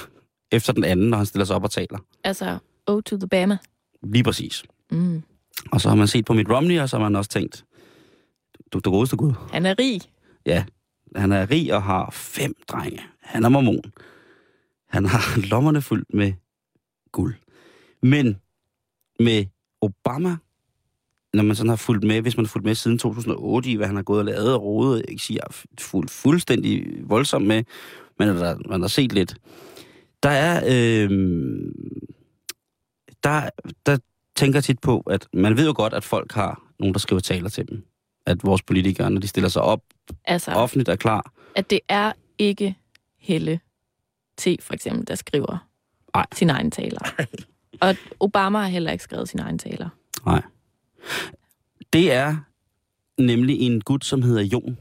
[0.53, 1.99] efter den anden, når han stiller sig op og taler.
[2.25, 3.59] Altså, O to the Bama.
[4.03, 4.65] Lige præcis.
[4.91, 5.23] Mm.
[5.73, 7.65] Og så har man set på Mitt Romney, og så har man også tænkt,
[8.73, 9.33] du det godeste Gud.
[9.53, 10.01] Han er rig.
[10.47, 10.65] Ja,
[11.17, 13.03] han er rig og har fem drenge.
[13.21, 13.93] Han er mormon.
[14.89, 16.33] Han har lommerne fyldt med
[17.13, 17.35] guld.
[18.03, 18.37] Men
[19.21, 19.45] med
[19.81, 20.37] Obama,
[21.33, 23.87] når man sådan har fulgt med, hvis man har fulgt med siden 2008 i, hvad
[23.87, 27.65] han har gået og lavet og rodet, ikke siger, jeg er fuld, fuldstændig voldsomt med,
[28.19, 29.37] men der, man har set lidt.
[30.23, 31.11] Der er, øh,
[33.23, 33.51] der,
[33.87, 33.99] der
[34.37, 37.21] tænker jeg tit på, at man ved jo godt, at folk har nogen, der skriver
[37.21, 37.85] taler til dem.
[38.27, 39.81] At vores politikere, når de stiller sig op
[40.25, 41.33] Altså, offentligt er klar.
[41.55, 42.77] at det er ikke
[43.19, 43.61] Helle
[44.39, 44.47] T.
[44.61, 45.69] for eksempel, der skriver
[46.15, 46.27] Nej.
[46.35, 47.01] sine egne taler.
[47.81, 49.89] Og Obama har heller ikke skrevet sine egne taler.
[50.27, 50.43] Nej.
[51.93, 52.37] Det er
[53.19, 54.79] nemlig en gut, som hedder Jon,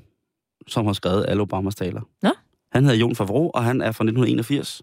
[0.68, 2.02] som har skrevet alle Obamas taler.
[2.22, 2.30] Nå.
[2.72, 4.82] Han hedder Jon Favreau, og han er fra 1981.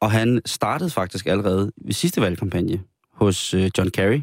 [0.00, 4.20] Og han startede faktisk allerede ved sidste valgkampagne hos øh, John Kerry,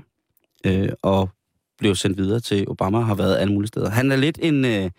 [0.66, 1.30] øh, og
[1.78, 3.90] blev sendt videre til Obama har været alle mulige steder.
[3.90, 4.66] Han er lidt en...
[4.66, 4.90] Øh,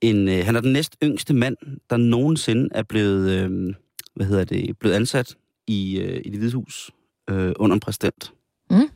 [0.00, 1.56] en øh, han er den næst yngste mand,
[1.90, 3.74] der nogensinde er blevet, øh,
[4.14, 5.34] hvad hedder det, blevet ansat
[5.66, 6.90] i, øh, i det hvide hus
[7.30, 8.32] øh, under en præsident.
[8.70, 8.88] Mm.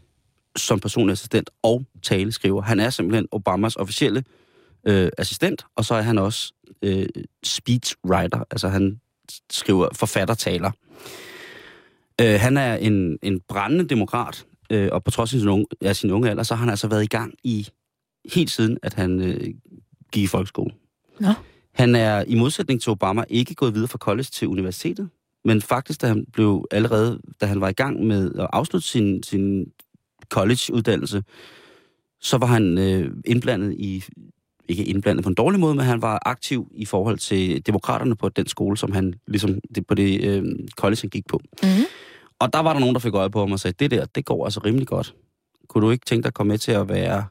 [0.57, 2.63] Som personlig assistent og taleskriver.
[2.63, 4.25] Han er simpelthen Obamas officielle
[4.87, 7.07] øh, assistent, og så er han også øh,
[7.45, 9.01] speechwriter, altså han
[9.51, 10.71] skriver forfattertaler.
[12.21, 15.97] Øh, han er en, en brændende demokrat, øh, og på trods af sin unge, af
[15.97, 17.69] sin unge alder, så har han altså været i gang i
[18.35, 19.55] helt siden, at han øh,
[20.13, 20.71] gik i folkeskole.
[21.21, 21.33] Nå.
[21.75, 25.09] Han er i modsætning til Obama ikke gået videre fra college til universitetet,
[25.45, 29.23] men faktisk, da han blev allerede, da han var i gang med at afslutte sin,
[29.23, 29.67] sin
[30.29, 31.23] college-uddannelse,
[32.21, 34.05] så var han øh, indblandet i,
[34.69, 38.29] ikke indblandet på en dårlig måde, men han var aktiv i forhold til demokraterne på
[38.29, 40.45] den skole, som han, ligesom det, på det øh,
[40.77, 41.41] college, han gik på.
[41.63, 41.69] Mm.
[42.39, 44.25] Og der var der nogen, der fik øje på ham og sagde, det der, det
[44.25, 45.15] går altså rimelig godt.
[45.69, 47.25] Kunne du ikke tænke dig at komme med til at være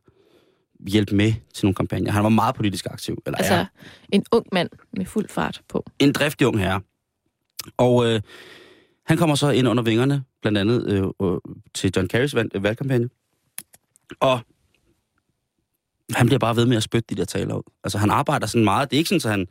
[0.88, 2.12] hjælpe med til nogle kampagner?
[2.12, 3.66] Han var meget politisk aktiv, eller Altså, er
[4.12, 5.86] en ung mand med fuld fart på.
[6.00, 6.82] en driftig ung herre.
[7.78, 8.22] Og øh,
[9.06, 11.38] han kommer så ind under vingerne, blandt andet øh, øh,
[11.74, 13.10] til John Kerrys valg, valgkampagne.
[14.20, 14.40] Og
[16.14, 17.64] han bliver bare ved med at spytte de der taler ud.
[17.84, 19.48] Altså han arbejder sådan meget, det er ikke sådan, at han,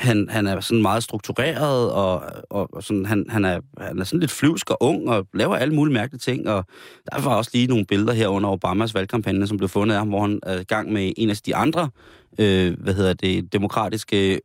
[0.00, 4.04] han, han er sådan meget struktureret, og, og, og sådan, han, han, er, han er
[4.04, 6.64] sådan lidt flyvsk og ung, og laver alle mulige mærkelige ting, og
[7.12, 10.08] der var også lige nogle billeder her under Obamas valgkampagne, som blev fundet af ham,
[10.08, 11.90] hvor han er i gang med en af de andre,
[12.38, 14.40] øh, hvad hedder det, demokratiske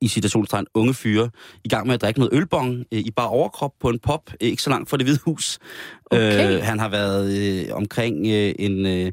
[0.00, 1.30] i citationstegn unge fyre,
[1.64, 4.48] i gang med at drikke noget ølbong øh, i bare overkrop på en pop, øh,
[4.48, 5.58] ikke så langt fra det hvide hus.
[6.10, 6.56] Okay.
[6.56, 9.12] Øh, han har været øh, omkring øh, en, øh,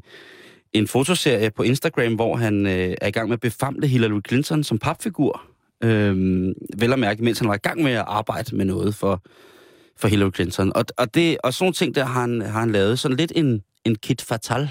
[0.72, 4.64] en fotoserie på Instagram, hvor han øh, er i gang med at befamle Hillary Clinton
[4.64, 5.47] som papfigur.
[5.84, 6.16] Øh,
[6.78, 9.22] vel at mærke, mens han var i gang med at arbejde med noget for,
[9.96, 10.72] for Hillary Clinton.
[10.74, 12.98] Og, og, det, og sådan nogle ting, der har han, har han lavet.
[12.98, 14.70] Sådan lidt en, en kit fatal.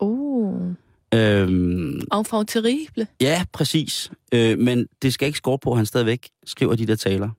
[0.00, 0.72] Uh.
[1.14, 3.06] Øhm, Enfant terrible.
[3.20, 4.10] Ja, præcis.
[4.34, 7.30] Øh, men det skal ikke score på, at han stadigvæk skriver de der taler.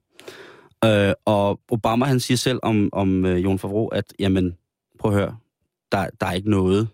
[0.85, 4.57] Øh, og Obama, han siger selv om, om øh, Jon Favreau, at jamen,
[4.99, 5.37] prøv at høre,
[5.91, 6.87] der, der er ikke noget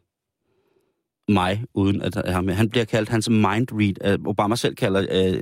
[1.30, 4.14] mig, uden at han, han bliver kaldt hans mind read.
[4.14, 5.42] Øh, Obama selv kalder øh,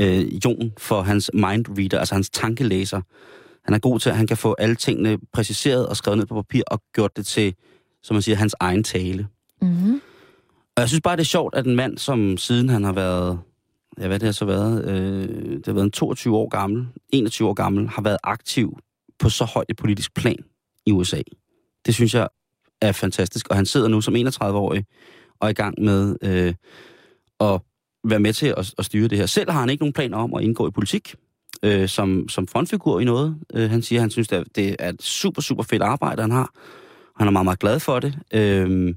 [0.00, 3.00] øh, Jon for hans mind reader, altså hans tankelæser.
[3.64, 6.34] Han er god til, at han kan få alle tingene præciseret og skrevet ned på
[6.34, 7.54] papir og gjort det til,
[8.02, 9.28] som man siger, hans egen tale.
[9.62, 10.00] Mm-hmm.
[10.76, 13.40] Og jeg synes bare, det er sjovt, at en mand, som siden han har været,
[13.98, 17.48] ja, hvad det har så været, øh, det har været en 22 år gammel, 21
[17.48, 18.78] år gammel, har været aktiv
[19.18, 20.44] på så højt et politisk plan
[20.86, 21.22] i USA.
[21.86, 22.28] Det synes jeg
[22.80, 24.84] er fantastisk, og han sidder nu som 31-årig
[25.40, 26.54] og er i gang med øh,
[27.40, 27.60] at
[28.04, 29.26] være med til at, at styre det her.
[29.26, 31.14] Selv har han ikke nogen planer om at indgå i politik
[31.64, 33.36] øh, som, som frontfigur i noget.
[33.54, 36.22] Øh, han siger, at han synes, det er, det er et super, super fedt arbejde,
[36.22, 36.50] han har.
[37.18, 38.18] Han er meget, meget glad for det.
[38.34, 38.94] Øh,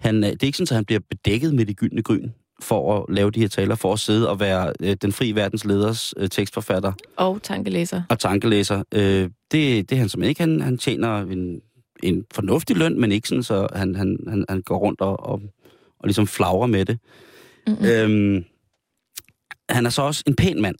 [0.00, 2.28] han, det er ikke sådan, at han bliver bedækket med de gyldne gryn
[2.60, 5.64] for at lave de her taler, for at sidde og være øh, den fri verdens
[5.64, 6.92] leders øh, tekstforfatter.
[7.16, 8.02] Og tankelæser.
[8.08, 8.82] Og tankelæser.
[8.94, 10.40] Øh, det, det er han som ikke.
[10.40, 11.60] Han, han tjener en,
[12.02, 15.40] en fornuftig løn, men ikke sådan, så han, han, han, han går rundt og, og,
[15.98, 16.98] og ligesom flagrer med det.
[17.66, 17.86] Mm-hmm.
[17.86, 18.44] Øhm,
[19.68, 20.76] han er så også en pæn mand,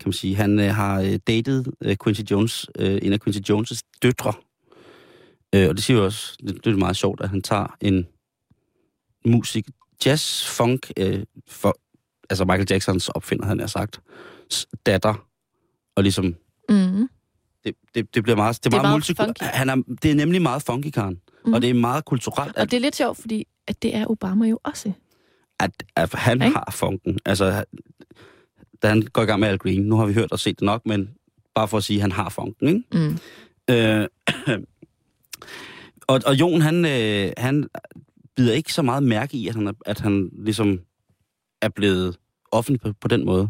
[0.00, 0.36] kan man sige.
[0.36, 4.32] Han øh, har øh, datet øh, Quincy Jones, øh, en af Quincy Jones' døtre.
[5.54, 8.06] Øh, og det siger jo også, det, det er meget sjovt, at han tager en
[9.26, 9.66] musik,
[10.06, 11.78] jazz, funk, øh, for,
[12.30, 14.00] altså Michael Jacksons opfinder, han har sagt,
[14.86, 15.26] datter,
[15.96, 16.24] og ligesom,
[16.68, 17.08] mm-hmm.
[17.64, 20.10] det, det, det bliver meget, det er, det er meget, meget multi- han er, det
[20.10, 21.52] er nemlig meget funky, Karen, mm.
[21.54, 22.56] og det er meget kulturelt.
[22.56, 24.92] At, og det er lidt sjovt, fordi at det er Obama jo også.
[25.60, 26.52] At, at han okay.
[26.52, 27.64] har funken, altså,
[28.82, 30.66] da han går i gang med Al Green, nu har vi hørt og set det
[30.66, 31.10] nok, men
[31.54, 32.82] bare for at sige, at han har funken, ikke?
[32.92, 33.18] Mm.
[33.70, 34.08] Øh,
[36.08, 37.68] og, og Jon, han, øh, han
[38.36, 40.80] bider ikke så meget mærke i, at han, er, at han ligesom
[41.62, 42.16] er blevet
[42.52, 43.48] offentlig på, på den måde.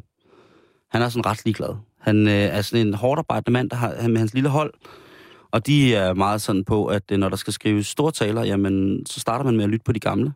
[0.91, 1.77] Han er sådan ret ligeglad.
[2.01, 4.75] Han øh, er sådan en hårdt arbejdende mand, der har med hans lille hold,
[5.51, 9.07] og de er meget sådan på, at øh, når der skal skrives store taler, jamen,
[9.07, 10.33] så starter man med at lytte på de gamle.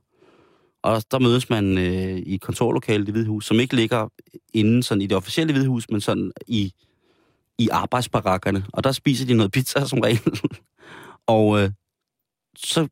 [0.82, 4.08] Og der mødes man øh, i kontorlokalet i Hvidehus, som ikke ligger
[4.54, 6.72] inden sådan i det officielle Hvidehus, men sådan i,
[7.58, 8.64] i arbejdsbarakkerne.
[8.72, 10.40] Og der spiser de noget pizza som regel.
[11.26, 11.70] og øh,
[12.56, 12.88] så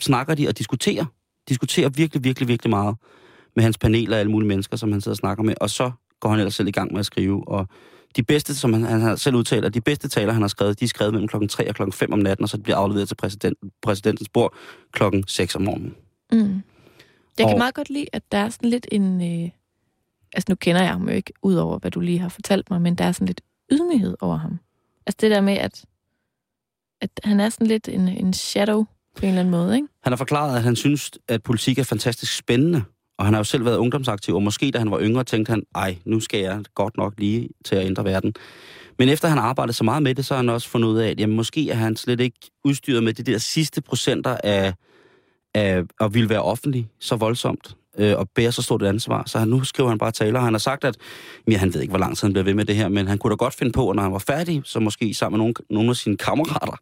[0.00, 1.04] snakker de og diskuterer.
[1.48, 2.96] Diskuterer virkelig, virkelig, virkelig meget
[3.56, 5.54] med hans panel af alle mulige mennesker, som han sidder og snakker med.
[5.60, 7.48] Og så går han ellers selv i gang med at skrive.
[7.48, 7.68] Og
[8.16, 10.88] de bedste, som han, han selv udtaler, de bedste taler, han har skrevet, de er
[10.88, 13.58] skrevet mellem klokken 3 og klokken 5 om natten, og så bliver afleveret til præsident,
[13.82, 14.54] præsidentens bord
[14.92, 15.94] klokken 6 om morgenen.
[16.32, 16.62] Mm.
[17.38, 19.20] Jeg kan og, meget godt lide, at der er sådan lidt en...
[19.20, 19.50] Øh,
[20.32, 22.82] altså nu kender jeg ham jo ikke, ud over hvad du lige har fortalt mig,
[22.82, 23.40] men der er sådan lidt
[23.72, 24.58] ydmyghed over ham.
[25.06, 25.84] Altså det der med, at,
[27.00, 28.84] at han er sådan lidt en, en shadow
[29.16, 29.88] på en eller anden måde, ikke?
[30.02, 32.84] Han har forklaret, at han synes, at politik er fantastisk spændende,
[33.18, 35.62] og han har jo selv været ungdomsaktiv, og måske da han var yngre, tænkte han,
[35.74, 38.34] ej, nu skal jeg godt nok lige til at ændre verden.
[38.98, 41.10] Men efter han arbejdet så meget med det, så har han også fundet ud af,
[41.10, 44.74] at jamen, måske er han slet ikke udstyret med de der sidste procenter af,
[45.56, 49.22] af at ville være offentlig så voldsomt øh, og bære så stort et ansvar.
[49.26, 50.96] Så han, nu skriver han bare taler, han har sagt, at
[51.50, 53.18] ja, han ved ikke, hvor lang tid han bliver ved med det her, men han
[53.18, 55.54] kunne da godt finde på, at når han var færdig, så måske sammen med nogle,
[55.70, 56.76] nogle af sine kammerater,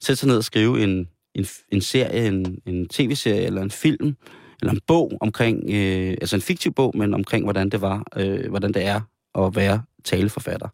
[0.00, 4.16] sætte sig ned og skrive en, en, en serie, en, en tv-serie eller en film,
[4.60, 8.50] eller en bog omkring, øh, altså en fiktiv bog, men omkring, hvordan det var, øh,
[8.50, 9.00] hvordan det er
[9.38, 10.68] at være taleforfatter.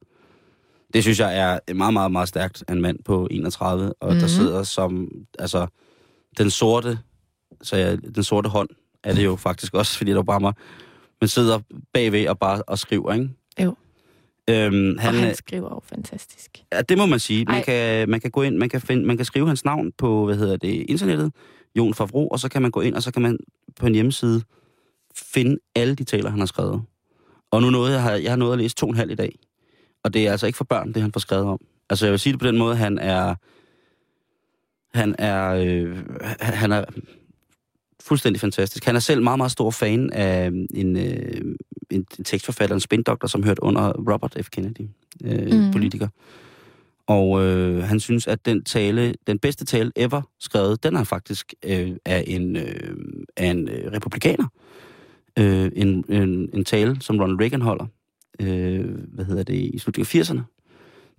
[0.94, 4.20] Det synes jeg er meget, meget, meget stærkt af en mand på 31, og mm-hmm.
[4.20, 5.66] der sidder som, altså,
[6.38, 6.98] den sorte,
[7.62, 8.68] så ja, den sorte hånd
[9.02, 10.52] er det jo faktisk også, fordi der bare mig,
[11.20, 11.60] men sidder
[11.92, 13.30] bagved og bare og skriver, ikke?
[13.62, 13.76] Jo.
[14.50, 16.64] Øhm, han, og han skriver jo fantastisk.
[16.72, 17.44] Ja, det må man sige.
[17.44, 20.24] Man kan, man kan gå ind, man kan, finde, man kan skrive hans navn på,
[20.24, 21.32] hvad hedder det, internettet,
[21.76, 23.38] Jon Favro, og så kan man gå ind, og så kan man
[23.80, 24.42] på en hjemmeside
[25.16, 26.82] finde alle de taler, han har skrevet.
[27.50, 29.14] Og nu nåede jeg, har, jeg har nået at læse to og en halv i
[29.14, 29.38] dag.
[30.04, 31.60] Og det er altså ikke for børn, det han får skrevet om.
[31.90, 33.34] Altså jeg vil sige det på den måde, han er...
[34.94, 35.54] Han er...
[35.54, 35.98] Øh,
[36.40, 36.84] han er
[38.06, 38.84] fuldstændig fantastisk.
[38.84, 41.54] Han er selv meget, meget stor fan af en, øh,
[41.90, 44.50] en tekstforfatter, en spindoktor, som hørte under Robert F.
[44.50, 44.88] Kennedy,
[45.24, 45.72] øh, mm.
[45.72, 46.08] politiker.
[47.06, 51.54] Og øh, han synes, at den tale, den bedste tale ever skrevet, den er faktisk
[51.64, 52.96] øh, af en, øh,
[53.36, 54.46] af en øh, republikaner.
[55.38, 57.86] Øh, en, en, en tale, som Ronald Reagan holder,
[58.40, 60.40] øh, hvad hedder det, i slutningen af 80'erne,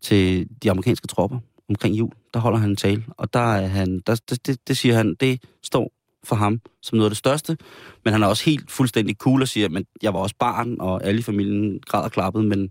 [0.02, 2.12] til de amerikanske tropper omkring jul.
[2.34, 5.16] Der holder han en tale, og der er han, der, det, det, det siger han,
[5.20, 5.92] det står
[6.28, 7.58] for ham som noget af det største.
[8.06, 11.04] Men han er også helt fuldstændig cool og siger, men jeg var også barn, og
[11.04, 12.70] alle i familien græd og klappede, men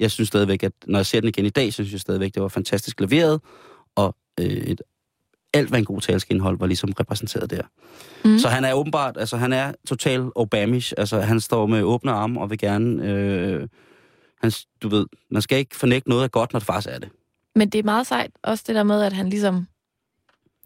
[0.00, 2.34] jeg synes stadigvæk, at når jeg ser den igen i dag, så synes jeg stadigvæk,
[2.34, 3.40] det var fantastisk leveret,
[3.96, 4.82] og øh, et,
[5.54, 7.62] alt, hvad en god tale skal indeholde, var ligesom repræsenteret der.
[8.24, 8.38] Mm.
[8.38, 12.40] Så han er åbenbart, altså han er total Obamish, altså han står med åbne arme
[12.40, 13.68] og vil gerne, øh,
[14.42, 17.08] han, du ved, man skal ikke fornægte noget af godt, når det faktisk er det.
[17.54, 19.66] Men det er meget sejt, også det der med, at han ligesom,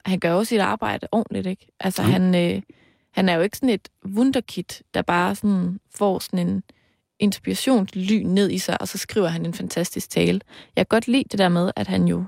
[0.09, 1.67] han gør jo sit arbejde ordentligt, ikke?
[1.81, 2.09] Altså mm.
[2.11, 2.63] han, øh,
[3.11, 6.63] han er jo ikke sådan et wunderkit, der bare sådan får sådan en
[7.19, 10.41] inspirationslyn ned i sig, og så skriver han en fantastisk tale.
[10.77, 12.25] Jeg kan godt lide det der med, at han jo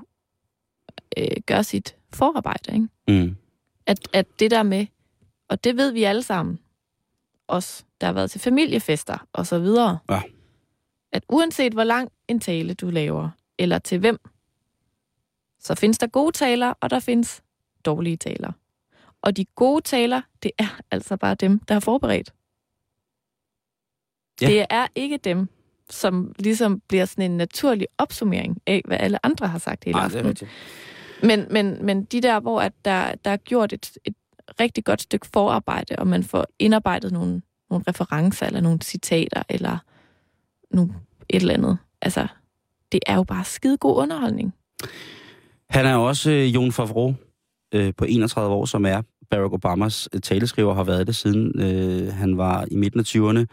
[1.17, 2.87] øh, gør sit forarbejde, ikke?
[3.07, 3.35] Mm.
[3.85, 4.85] At, at det der med,
[5.49, 6.59] og det ved vi alle sammen,
[7.47, 10.21] os, der har været til familiefester og så videre, Ja.
[11.11, 14.17] at uanset hvor lang en tale du laver, eller til hvem,
[15.59, 17.41] så findes der gode taler, og der findes
[17.85, 18.51] dårlige taler.
[19.21, 22.33] Og de gode taler, det er altså bare dem, der har forberedt.
[24.41, 24.47] Ja.
[24.47, 25.47] Det er ikke dem,
[25.89, 30.01] som ligesom bliver sådan en naturlig opsummering af, hvad alle andre har sagt hele det
[30.01, 30.49] er aftenen.
[31.23, 34.15] Men, men, men de der, hvor at der, der er gjort et, et
[34.59, 39.77] rigtig godt stykke forarbejde, og man får indarbejdet nogle, nogle referencer, eller nogle citater, eller
[40.71, 40.93] nogle,
[41.29, 41.77] et eller andet.
[42.01, 42.27] Altså,
[42.91, 44.53] det er jo bare skide god underholdning.
[45.69, 47.15] Han er også øh, Jon Favreau
[47.73, 52.13] øh, på 31 år, som er Barack Obamas øh, taleskriver, har været det siden øh,
[52.13, 53.45] han var i midten af 20'erne.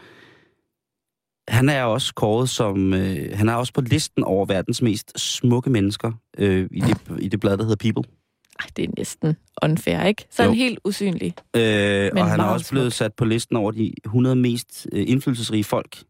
[1.47, 5.69] Han er også kåret som, øh, han er også på listen over verdens mest smukke
[5.69, 8.11] mennesker øh, i, det, i det blad, der hedder People.
[8.59, 10.25] Ej, det er næsten unfair, ikke?
[10.29, 11.33] Så han helt usynlig.
[11.55, 12.97] Øh, og han er også blevet smuk.
[12.97, 16.03] sat på listen over de 100 mest øh, indflydelsesrige folk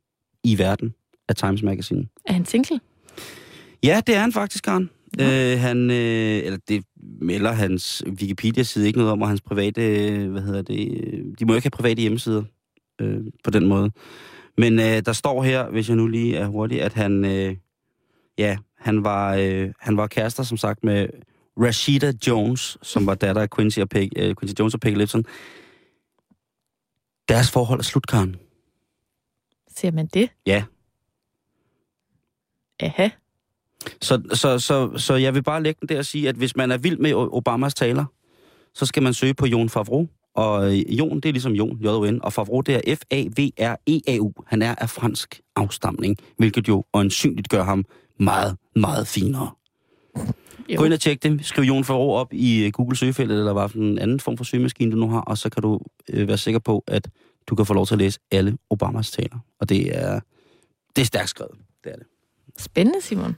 [0.44, 0.94] i verden
[1.30, 2.08] af Times Magazine.
[2.26, 2.80] Er han single?
[3.84, 4.90] Ja, det er han faktisk, Karen.
[5.22, 6.84] Øh, han, øh, eller det
[7.22, 11.46] melder hans Wikipedia-side ikke noget om, og hans private, øh, hvad hedder det, øh, de
[11.46, 12.44] må jo ikke have private hjemmesider
[13.02, 13.92] øh, på den måde.
[14.58, 17.56] Men øh, der står her, hvis jeg nu lige er hurtig, at han, øh,
[18.38, 21.08] ja, han var, øh, han var kærester, som sagt, med
[21.58, 25.26] Rashida Jones, som var datter af Quincy, og Peg, øh, Quincy Jones og Peggy Lipson.
[27.30, 28.36] Deres forhold er slut, Karen.
[29.76, 30.30] Ser man det?
[30.46, 30.64] Ja.
[32.80, 33.10] Aha.
[34.02, 36.72] Så, så, så, så jeg vil bare lægge den der og sige, at hvis man
[36.72, 38.06] er vild med Obamas taler,
[38.74, 40.08] så skal man søge på Jon Favreau.
[40.36, 44.32] Og øh, Jon, det er ligesom Jon, J-O-N, og Favreau, det er F-A-V-R-E-A-U.
[44.48, 47.86] Han er af fransk afstamning, hvilket jo øjensynligt gør ham
[48.20, 49.52] meget, meget finere.
[50.70, 50.78] Jo.
[50.78, 51.46] Gå ind og tjek det.
[51.46, 54.44] Skriv Jon Favreau op i øh, Google søgefeltet, eller hvad for en anden form for
[54.44, 57.10] søgemaskine, du nu har, og så kan du øh, være sikker på, at
[57.48, 59.38] du kan få lov til at læse alle Obamas taler.
[59.60, 60.20] Og det er,
[60.96, 61.56] det er stærkt skrevet.
[61.84, 62.06] Det er det.
[62.60, 63.38] Spændende, Simon.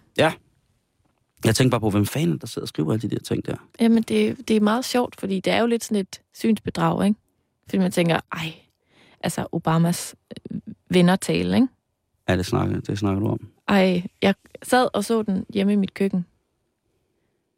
[1.46, 3.56] Jeg tænker bare på, hvem fanden der sidder og skriver alle de der ting der.
[3.80, 7.20] Jamen, det, det er meget sjovt, fordi det er jo lidt sådan et synsbedrag, ikke?
[7.66, 8.54] Fordi man tænker, ej,
[9.22, 10.16] altså Obamas
[10.52, 11.68] øh, vennertale, ikke?
[12.30, 13.48] Ja, det snakker, det snakker du om.
[13.68, 16.26] Ej, jeg sad og så den hjemme i mit køkken.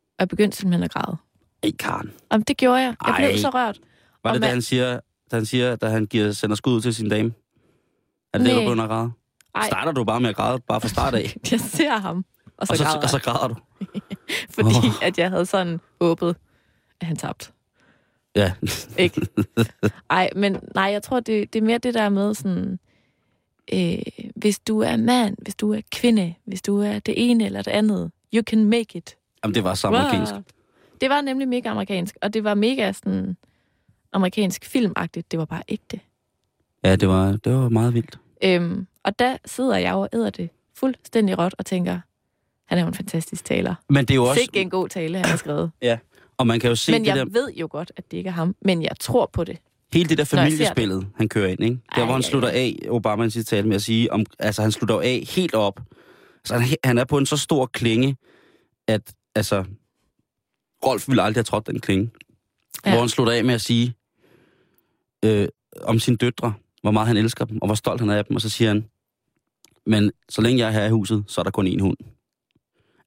[0.09, 1.17] Og jeg begyndte simpelthen at græde.
[1.63, 2.11] Ej, Karen.
[2.31, 2.95] Jamen, det gjorde jeg.
[3.07, 3.37] Jeg blev Ej.
[3.37, 3.79] så rørt.
[4.23, 4.99] Var det, da man- han siger,
[5.31, 7.33] da han, siger, da han giver, sender skud ud til sin dame?
[8.33, 8.65] Er det det, du Nej.
[8.65, 9.11] begynder at græde?
[9.55, 11.35] Ej, Starter du bare med at græde, bare fra start af?
[11.51, 12.25] jeg ser ham,
[12.57, 13.55] og så, og, så, græder og så græder du?
[14.55, 15.07] fordi Åh.
[15.07, 16.35] at jeg havde sådan håbet,
[17.01, 17.51] at han tabte.
[18.35, 18.53] Ja.
[18.97, 19.27] Ikke?
[20.09, 22.79] Ej, men nej, jeg tror, det, det er mere det der med sådan,
[23.73, 23.97] øh,
[24.35, 27.71] hvis du er mand, hvis du er kvinde, hvis du er det ene eller det
[27.71, 29.15] andet, you can make it.
[29.43, 30.33] Jamen, det var så amerikansk.
[30.33, 30.43] Wow.
[31.01, 33.37] Det var nemlig mega amerikansk, og det var mega sådan
[34.13, 35.31] amerikansk filmagtigt.
[35.31, 35.99] Det var bare ægte.
[36.83, 38.19] Ja, det var, det var meget vildt.
[38.43, 41.99] Øhm, og der sidder jeg og æder det fuldstændig råt og tænker,
[42.65, 43.75] han er jo en fantastisk taler.
[43.89, 44.41] Men det er jo også...
[44.41, 45.71] Sikke en god tale, han har skrevet.
[46.37, 48.27] Og man kan jo se men det jeg der, ved jo godt, at det ikke
[48.27, 48.55] er ham.
[48.61, 49.57] Men jeg tror på det.
[49.93, 51.77] hele det der familiespillet, han kører ind, ikke?
[51.95, 54.71] Der, Ej, hvor han slutter af, Obama i tale med at sige, om, altså han
[54.71, 55.79] slutter af helt op.
[56.37, 58.15] Altså, han, han er på en så stor klinge,
[58.87, 59.65] at altså,
[60.85, 62.11] Rolf ville aldrig have trådt den klinge.
[62.85, 62.89] Ja.
[62.89, 62.95] Ja.
[62.95, 63.95] Hvor han slutter af med at sige
[65.25, 65.47] øh,
[65.81, 68.35] om sine døtre, hvor meget han elsker dem, og hvor stolt han er af dem,
[68.35, 68.85] og så siger han,
[69.85, 71.97] men så længe jeg er her i huset, så er der kun én hund.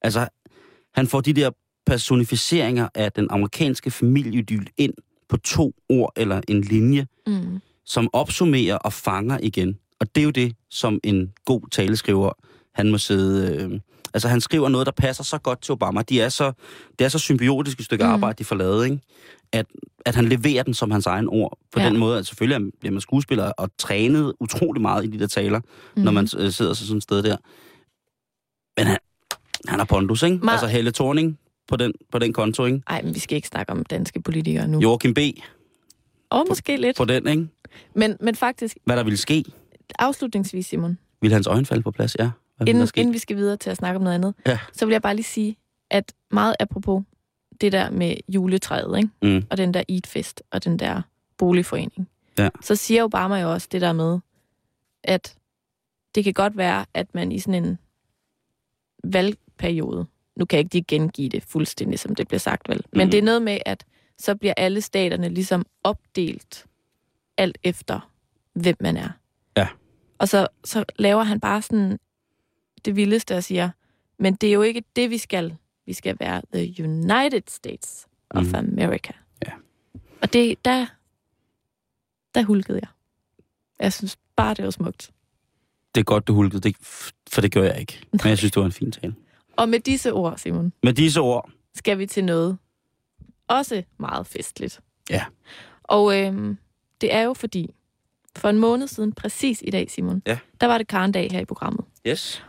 [0.01, 0.27] Altså,
[0.93, 1.51] han får de der
[1.85, 4.93] personificeringer af den amerikanske familieidyl ind
[5.29, 7.59] på to ord eller en linje, Mm.
[7.85, 9.79] som opsummerer og fanger igen.
[9.99, 12.31] Og det er jo det, som en god taleskriver,
[12.77, 13.55] han må sidde...
[13.63, 13.79] Øh,
[14.13, 16.01] altså, han skriver noget, der passer så godt til Obama.
[16.01, 16.51] De er så,
[16.99, 18.11] det er så symbiotisk et stykke mm.
[18.11, 18.99] Arbejde, de får lavet, ikke?
[19.51, 19.65] At,
[20.05, 21.57] at han leverer den som hans egen ord.
[21.71, 21.85] På ja.
[21.89, 25.27] Den måde, at selvfølgelig er- bliver man skuespiller og trænet utrolig meget i de der
[25.27, 25.59] taler,
[25.95, 26.01] mm.
[26.03, 27.37] når man øh, sidder så sådan et sted der.
[28.77, 28.97] Men han,
[29.67, 30.37] han har pondus, ikke?
[30.37, 30.53] Meget.
[30.53, 32.81] Altså Helle Thorning på den, på den konto, ikke?
[32.87, 34.79] Ej, men vi skal ikke snakke om danske politikere nu.
[34.79, 35.19] Joachim B.
[36.29, 36.97] Og måske lidt.
[36.97, 37.47] på den, ikke?
[37.95, 39.43] Men, men faktisk, Hvad der ville ske?
[39.99, 42.15] afslutningsvis, Simon, Ville hans øjne falde på plads?
[42.19, 42.29] Ja.
[42.67, 44.59] Inden, inden vi skal videre til at snakke om noget andet, Ja.
[44.73, 45.57] så vil jeg bare lige sige,
[45.89, 47.03] at meget apropos
[47.61, 49.09] det der med juletræet, ikke?
[49.21, 49.45] Mm.
[49.49, 51.01] og den der Eat-fest, og den der
[51.37, 52.49] boligforening, Ja.
[52.61, 54.19] så siger Obama jo også det der med,
[55.03, 55.35] at
[56.15, 57.77] det kan godt være, at man i sådan en
[59.03, 60.05] valgperiode,
[60.35, 63.11] nu kan jeg ikke lige gengive det fuldstændig, som det bliver sagt vel, men Mhm.
[63.11, 63.85] det er noget med, at
[64.19, 66.65] så bliver alle staterne ligesom opdelt
[67.37, 68.11] alt efter,
[68.53, 69.09] hvem man er.
[69.57, 69.67] Ja.
[70.17, 71.99] Og så, så laver han bare sådan
[72.87, 73.69] det vildeste og siger,
[74.19, 75.55] men det er jo ikke det, vi skal.
[75.85, 78.55] Vi skal være the United States of Mhm.
[78.55, 79.13] America.
[79.45, 79.51] Ja.
[80.21, 80.85] Og det, der,
[82.35, 82.87] der hulkede jeg.
[83.79, 85.11] Jeg synes bare, det var smukt.
[85.95, 86.75] Det er godt, du hulkede det,
[87.29, 87.99] for det gør jeg ikke.
[88.11, 89.15] Men jeg synes, det var en fin tale.
[89.55, 92.57] Og med disse ord, Simon, Med disse ord, skal vi til noget
[93.47, 94.79] også meget festligt.
[95.09, 95.25] Ja.
[95.83, 96.57] Og øhm,
[97.01, 97.73] det er jo fordi,
[98.35, 100.39] for en måned siden, præcis i dag, Simon, Ja.
[100.61, 101.85] der var det Karendag her i programmet.
[102.07, 102.43] yes.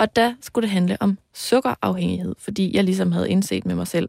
[0.00, 4.08] Og der skulle det handle om sukkerafhængighed, fordi jeg ligesom havde indset med mig selv,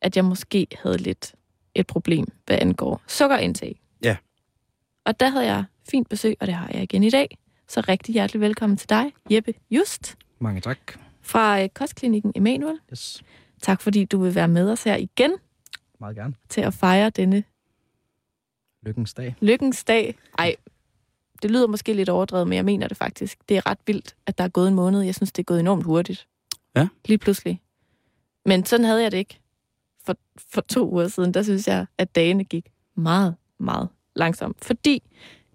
[0.00, 1.34] at jeg måske havde lidt
[1.74, 3.80] et problem, hvad angår sukkerindtag.
[4.04, 4.16] Ja.
[5.04, 7.38] Og der havde jeg fint besøg, og det har jeg igen i dag.
[7.68, 10.78] Så rigtig hjertelig velkommen til dig, Jeppe Just, Mange tak.
[11.22, 12.78] fra øh, Kostklinikken Emanuel.
[12.92, 13.22] Yes.
[13.62, 15.32] Tak fordi du vil være med os her igen
[16.00, 16.34] Meget gerne.
[16.48, 17.44] til at fejre denne
[18.82, 19.34] Lykkens dag.
[19.40, 20.18] lykkens dag.
[20.38, 20.56] Ej,
[21.42, 23.38] det lyder måske lidt overdrevet, men jeg mener det faktisk.
[23.48, 25.02] Det er ret vildt, at der er gået en måned.
[25.02, 26.26] Jeg synes, det er gået enormt hurtigt.
[26.76, 26.88] Ja.
[27.04, 27.60] Lige pludselig.
[28.46, 29.40] Men sådan havde jeg det ikke
[30.06, 30.16] for,
[30.52, 31.34] for to uger siden.
[31.34, 32.66] Der synes jeg, at dagene gik
[32.96, 34.64] meget, meget langsomt.
[34.64, 35.02] Fordi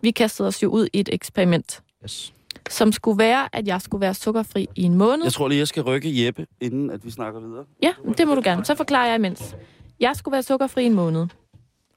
[0.01, 2.33] vi kastede os jo ud i et eksperiment, Yes.
[2.69, 5.23] som skulle være, at jeg skulle være sukkerfri i en måned.
[5.25, 7.65] Jeg tror lige, jeg skal rykke Jeppe, inden at vi snakker videre.
[7.83, 8.65] Ja, det må du gerne.
[8.65, 9.55] Så forklarer jeg imens.
[9.99, 11.27] Jeg skulle være sukkerfri i en måned.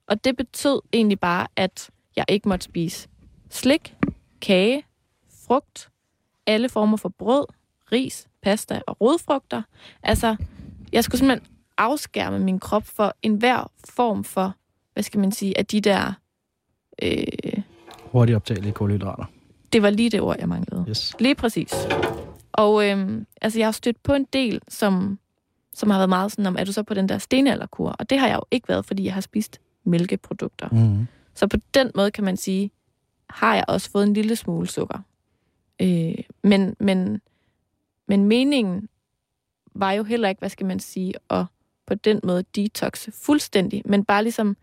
[0.07, 3.09] Og det betød egentlig bare, at jeg ikke måtte spise
[3.51, 3.95] slik,
[4.41, 4.83] kage,
[5.47, 5.89] frugt,
[6.47, 7.45] alle former for brød,
[7.93, 9.63] ris, pasta og rodfrugter.
[10.03, 10.37] Altså,
[10.93, 14.55] jeg skulle simpelthen afskærme min krop for enhver form for,
[14.93, 16.13] hvad skal man sige, af de der...
[17.03, 17.63] Øh,
[18.13, 19.25] Hurtigt optagelige kulhydrater.
[19.73, 20.85] det var lige det ord, jeg manglede.
[20.89, 21.17] Yes.
[21.21, 21.75] Lige præcis.
[22.53, 25.19] Og øhm, altså, jeg har stødt på en del, som,
[25.75, 27.91] som har været meget sådan om, er du så på den der stenalderkur?
[27.91, 30.69] Og det har jeg jo ikke været, fordi jeg har spist mælkeprodukter.
[30.73, 31.07] Mm-hmm.
[31.35, 32.71] Så på den måde kan man sige,
[33.31, 34.99] har jeg også fået en lille smule sukker.
[35.83, 37.20] Øh, men, men,
[38.09, 38.89] men meningen
[39.74, 41.45] var jo heller ikke, hvad skal man sige, at
[41.87, 44.57] på den måde detoxe fuldstændig, men bare ligesom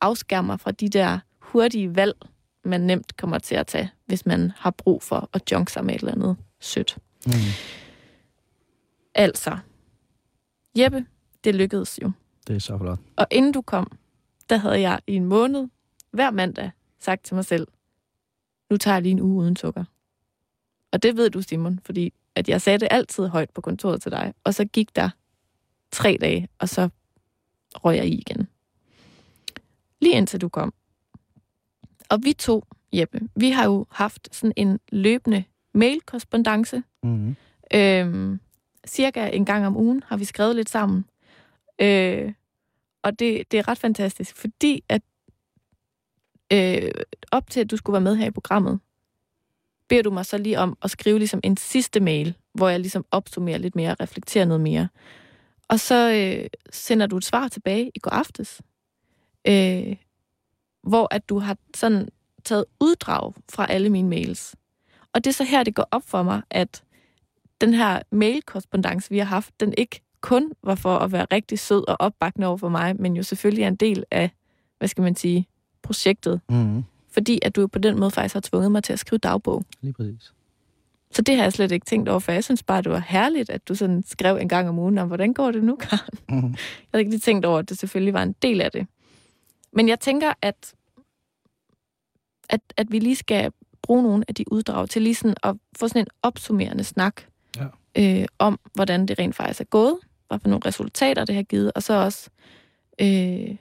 [0.00, 2.16] afskærme mig fra de der hurtige valg,
[2.64, 5.94] man nemt kommer til at tage, hvis man har brug for at junke sig med
[5.94, 6.98] et eller andet sødt.
[7.26, 7.32] Mm.
[9.14, 9.58] Altså,
[10.78, 11.06] Jeppe,
[11.44, 12.10] det lykkedes jo.
[12.46, 12.98] Det er så flot.
[13.16, 13.98] Og inden du kom,
[14.50, 15.68] der havde jeg i en måned,
[16.10, 17.66] hver mandag, sagt til mig selv,
[18.70, 19.84] nu tager jeg lige en uge uden sukker.
[20.92, 24.12] Og det ved du, Simon, fordi at jeg sagde det altid højt på kontoret til
[24.12, 25.10] dig, og så gik der
[25.92, 26.88] tre dage, og så
[27.74, 28.48] røg jeg i igen.
[30.00, 30.74] Lige indtil du kom.
[32.10, 35.44] Og vi to, Jeppe, vi har jo haft sådan en løbende
[35.74, 36.82] mail-korrespondance.
[37.02, 37.36] Mm-hmm.
[37.74, 38.40] Øhm,
[38.86, 41.04] cirka en gang om ugen har vi skrevet lidt sammen.
[41.78, 42.32] Øh,
[43.02, 45.02] og det, det er ret fantastisk, fordi at
[46.52, 46.90] øh,
[47.32, 48.80] op til, at du skulle være med her i programmet,
[49.88, 53.04] beder du mig så lige om at skrive ligesom en sidste mail, hvor jeg ligesom
[53.10, 54.88] opsummerer lidt mere og reflekterer noget mere.
[55.68, 58.62] Og så øh, sender du et svar tilbage i går aftes,
[59.48, 59.96] øh,
[60.82, 62.08] hvor at du har sådan
[62.44, 64.56] taget uddrag fra alle mine mails.
[65.12, 66.82] Og det er så her, det går op for mig, at
[67.60, 71.88] den her mailkorrespondance vi har haft, den ikke kun var for at være rigtig sød
[71.88, 74.30] og opbakkende over for mig, men jo selvfølgelig er en del af,
[74.78, 75.48] hvad skal man sige,
[75.86, 76.40] projektet.
[76.48, 76.84] Mm-hmm.
[77.10, 79.64] Fordi at du på den måde faktisk har tvunget mig til at skrive dagbog.
[79.80, 80.32] Lige præcis.
[81.10, 83.50] Så det har jeg slet ikke tænkt over, for jeg synes bare, det var herligt,
[83.50, 86.18] at du sådan skrev en gang om ugen om, hvordan går det nu, Karen?
[86.28, 86.50] Mm-hmm.
[86.50, 88.86] Jeg havde ikke lige tænkt over, at det selvfølgelig var en del af det.
[89.72, 90.74] Men jeg tænker, at,
[92.48, 95.88] at, at vi lige skal bruge nogle af de uddrag til lige sådan at få
[95.88, 97.22] sådan en opsummerende snak
[97.56, 98.20] Ja.
[98.20, 99.96] øh, om, hvordan det rent faktisk er gået,
[100.28, 102.30] hvad for nogle resultater det har givet, og så også,
[103.00, 103.56] øh,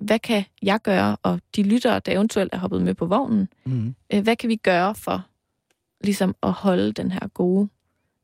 [0.00, 3.48] hvad kan jeg gøre, og de lyttere, der eventuelt er hoppet med på vognen,
[4.12, 5.26] øh, hvad kan vi gøre for
[6.00, 7.68] ligesom at holde den her gode,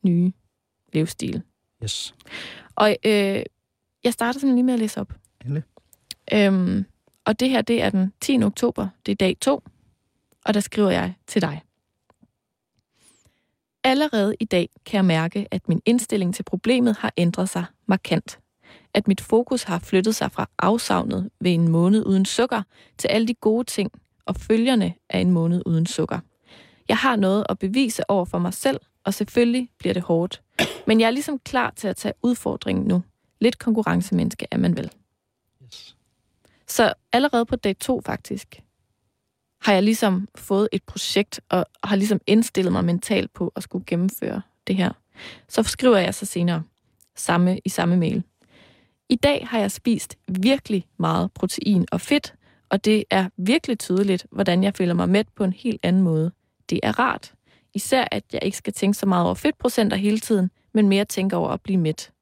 [0.03, 0.33] nye
[0.93, 1.43] livsstil?
[1.83, 2.15] Yes.
[2.75, 3.43] Og øh,
[4.05, 5.13] jeg starter simpelthen lige med at læse op.
[5.45, 5.63] Endelig.
[6.33, 6.85] Øhm,
[7.25, 8.43] og det her, det er den 10.
[8.43, 8.89] oktober.
[9.07, 9.63] Det er dag 2.
[10.45, 11.63] Og der skriver jeg til dig.
[13.85, 18.39] Allerede i dag kan jeg mærke, at min indstilling til problemet har ændret sig markant.
[18.95, 22.63] At mit fokus har flyttet sig fra afsavnet ved en måned uden sukker
[22.99, 23.93] til alle de gode ting
[24.25, 26.19] og følgerne af en måned uden sukker.
[26.89, 30.43] Jeg har noget at bevise over for mig selv, og selvfølgelig bliver det hårdt.
[30.87, 33.03] Men jeg er ligesom klar til at tage udfordringen nu.
[33.41, 34.91] Lidt konkurrencemenneske er man vel.
[35.65, 35.97] Yes.
[36.69, 38.63] Så allerede på dag to faktisk,
[39.63, 43.85] har jeg ligesom fået et projekt, og har ligesom indstillet mig mentalt på at skulle
[43.87, 44.93] gennemføre det her.
[45.49, 46.63] Så skriver jeg så senere
[47.17, 48.23] samme, i samme mail.
[49.11, 52.35] I dag har jeg spist virkelig meget protein og fedt,
[52.69, 56.33] og det er virkelig tydeligt, hvordan jeg føler mig mæt på en helt anden måde.
[56.71, 57.33] Det er rart.
[57.75, 61.37] Især, at jeg ikke skal tænke så meget over fedtprocenter hele tiden, men mere tænke
[61.37, 62.13] over at blive mæt.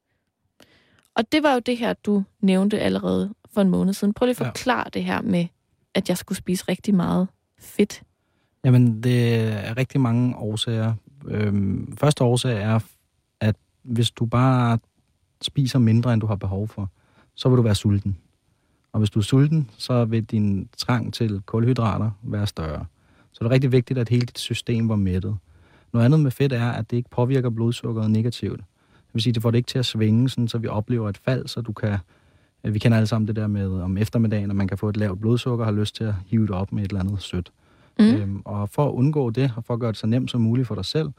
[1.14, 4.14] Og det var jo det her, du nævnte allerede for en måned siden.
[4.14, 4.46] Prøv lige at Ja.
[4.48, 5.46] forklare det her med,
[5.94, 7.28] at jeg skulle spise rigtig meget
[7.60, 8.02] fedt.
[8.64, 10.94] Jamen, det er rigtig mange årsager.
[11.28, 12.80] Øhm, første årsag er,
[13.40, 14.78] at hvis du bare
[15.42, 16.90] spiser mindre, end du har behov for,
[17.34, 18.16] så vil du være sulten.
[18.92, 22.84] Og hvis du er sulten, så vil din trang til kulhydrater være større.
[23.32, 25.36] Så det er rigtig vigtigt, at hele dit system var mættet.
[25.92, 28.58] Noget andet med fedt er, at det ikke påvirker blodsukkeret negativt.
[28.96, 31.18] Det vil sige, det får det ikke til at svinge, sådan, så vi oplever et
[31.18, 31.98] fald, så du kan...
[32.64, 34.96] øh, Vi kender alle sammen det der med om eftermiddagen, at man kan få et
[34.96, 37.52] lavt blodsukker og har lyst til at hive det op med et eller andet sødt.
[37.98, 38.04] Mm.
[38.04, 38.14] Mm.
[38.14, 40.68] Øhm, og for at undgå det, og for at gøre det så nemt som muligt
[40.68, 41.10] for dig selv,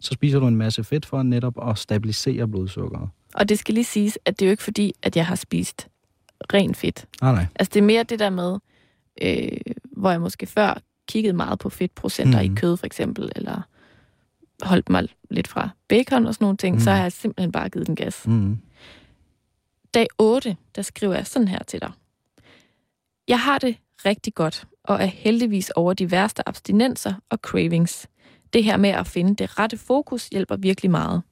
[0.00, 3.08] så spiser du en masse fedt for netop at stabilisere blodsukkeret.
[3.34, 5.88] Og det skal lige siges, at det er jo ikke fordi, at jeg har spist
[6.54, 7.06] ren fedt.
[7.22, 7.46] Nej, nej.
[7.54, 8.58] Altså det er mere det der med,
[9.22, 12.44] øh, hvor jeg måske før kiggede meget på fedtprocenter mm.
[12.44, 12.56] i Mhm.
[12.56, 13.60] kød for eksempel, eller
[14.62, 16.80] holdt mig lidt fra bacon og sådan nogle ting, mm.
[16.80, 16.96] så Mhm.
[16.96, 18.26] har jeg simpelthen bare givet den gas.
[18.26, 18.58] Mm.
[19.94, 21.90] Dag 8, der skriver jeg sådan her til dig.
[23.28, 23.76] Jeg har det
[24.06, 28.06] rigtig godt, og er heldigvis over de værste abstinenser og cravings.
[28.52, 31.22] Det her med at finde det rette fokus hjælper virkelig meget.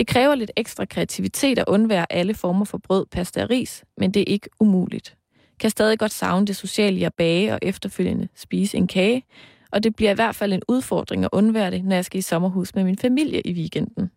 [0.00, 4.10] Det kræver lidt ekstra kreativitet at undvære alle former for brød, pasta og ris, men
[4.10, 5.16] det er ikke umuligt.
[5.58, 9.24] Kan stadig godt savne det sociale i at bage og efterfølgende spise en kage,
[9.72, 12.22] og det bliver i hvert fald en udfordring at undvære det, når jeg skal i
[12.22, 14.10] sommerhus med min familie i weekenden.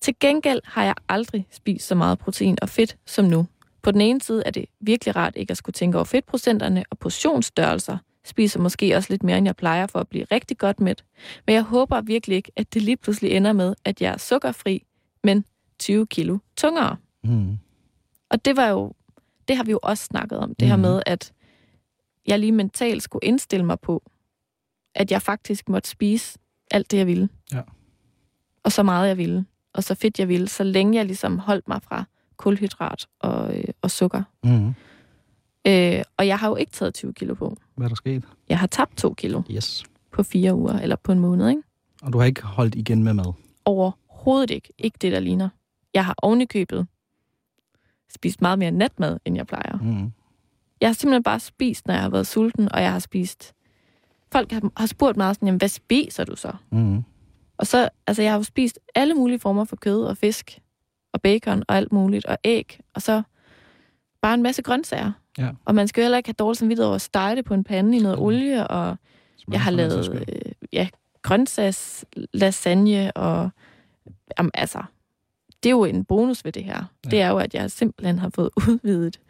[0.00, 3.46] Til gengæld har jeg aldrig spist så meget protein og fedt som nu.
[3.82, 6.98] På den ene side er det virkelig rart ikke at skulle tænke over fedtprocenterne og
[6.98, 7.98] portionsstørrelser.
[8.24, 11.04] Spiser måske også lidt mere, end jeg plejer for at blive rigtig godt mæt.
[11.46, 14.85] Men jeg håber virkelig ikke, at det lige pludselig ender med, at jeg er sukkerfri,
[15.26, 15.44] men
[15.78, 16.96] 20 kilo tungere.
[17.24, 17.58] Mm.
[18.30, 18.92] Og det var jo,
[19.48, 20.82] det har vi jo også snakket om, det her Mhm.
[20.82, 21.32] med, at
[22.26, 24.02] jeg lige mentalt skulle indstille mig på,
[24.94, 26.38] at jeg faktisk måtte spise
[26.70, 27.28] alt det, jeg ville.
[27.52, 27.62] Ja.
[28.64, 29.46] Og så meget, jeg ville.
[29.74, 32.04] Og så fedt, jeg ville, så længe jeg ligesom holdt mig fra
[32.36, 34.22] kulhydrat og, øh, og sukker.
[34.44, 34.68] Mm.
[35.66, 37.56] Øh, og jeg har jo ikke taget 20 kilo på.
[37.74, 38.24] Hvad er der sket?
[38.48, 39.84] Jeg har tabt 2 kilo Yes.
[40.12, 41.62] på fire uger, eller på en måned, ikke?
[42.02, 43.32] Og du har ikke holdt igen med mad?
[44.26, 44.72] Overhovedet ikke.
[44.78, 45.48] Ikke det, der ligner.
[45.94, 46.86] Jeg har ovenikøbet
[48.14, 49.78] spist meget mere natmad, end jeg plejer.
[49.82, 50.12] Mm.
[50.80, 53.52] Jeg har simpelthen bare spist, når jeg har været sulten, og jeg har spist...
[54.32, 56.52] Folk har, spurgt mig sådan, jamen, hvad spiser du så?
[56.72, 57.02] Mm.
[57.56, 60.58] Og så, altså, jeg har jo spist alle mulige former for kød og fisk,
[61.12, 63.22] og bacon og alt muligt, og æg, og så
[64.22, 65.12] bare en masse grøntsager.
[65.38, 65.50] Ja.
[65.64, 67.64] Og man skal jo heller ikke have dårligt samvittighed over at stege det på en
[67.64, 68.24] pande i noget Mm.
[68.24, 68.96] olie, og
[69.52, 70.88] jeg har lavet øh, ja,
[71.22, 72.04] grøntsags
[72.34, 73.50] lasagne, og
[74.38, 74.82] jamen, altså,
[75.62, 76.84] det er jo en bonus ved det her.
[77.04, 77.10] Ja.
[77.10, 79.20] Det er jo, at jeg simpelthen har fået udvidet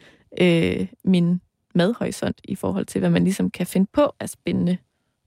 [0.40, 1.40] øh, min
[1.74, 4.76] madhorisont i forhold til, hvad man ligesom kan finde på af spændende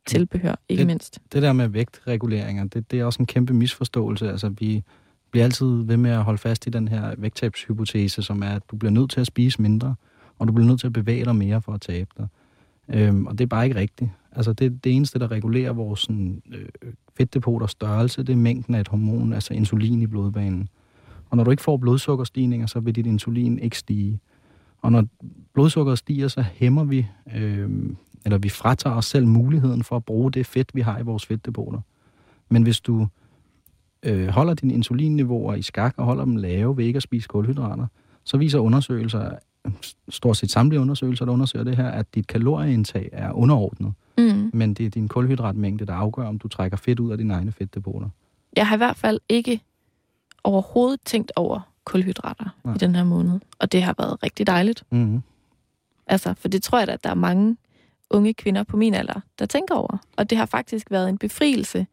[0.06, 1.20] tilbehør, ikke Det- mindst.
[1.34, 4.30] det der med vægtreguleringer, det, det er også en kæmpe misforståelse.
[4.32, 4.84] Altså, vi
[5.32, 8.76] bliver altid ved med at holde fast i den her vægttabshypotese, som er, at du
[8.76, 9.96] bliver nødt til at spise mindre,
[10.40, 12.28] og du bliver nødt til at bevæge dig mere for at tabe dig.
[12.90, 14.10] Øhm, og det er bare ikke rigtigt.
[14.32, 18.80] Altså, det, det eneste, der regulerer vores sådan, øh, fedtdepoters størrelse, det er mængden af
[18.80, 20.70] et hormon, altså insulin i blodbanen.
[21.30, 24.20] Og når du ikke får blodsukkerstigninger, så vil dit insulin ikke stige.
[24.82, 25.06] Og når
[25.54, 27.70] blodsukkeret stiger, så hæmmer vi, øh,
[28.26, 31.26] eller vi fratager os selv muligheden for at bruge det fedt, vi har i vores
[31.26, 31.80] fedtdepoter.
[32.50, 33.08] Men hvis du
[34.04, 37.88] øh, holder dine insulinniveauer i skak og holder dem lave ved ikke at spise kulhydrater,
[38.24, 39.32] så viser undersøgelser,
[40.10, 43.88] stort set samtlige undersøgelser, der undersøger det her, at dit kalorieindtag er underordnet.
[43.88, 43.94] Mm.
[44.54, 47.52] Men det er din kulhydratmængde, der afgør, om du trækker fedt ud af dine egne
[47.52, 48.10] fedtdepoter.
[48.56, 49.62] Jeg har i hvert fald ikke
[50.44, 52.74] overhovedet tænkt over kulhydrater Nej.
[52.76, 54.84] I den her måned, og det har været rigtig dejligt.
[54.92, 55.22] Mm-hmm.
[56.08, 57.58] Altså, for det tror jeg da, at der er mange
[58.10, 59.98] unge kvinder på min alder, der tænker over.
[60.18, 61.88] Og det har faktisk været en befrielse.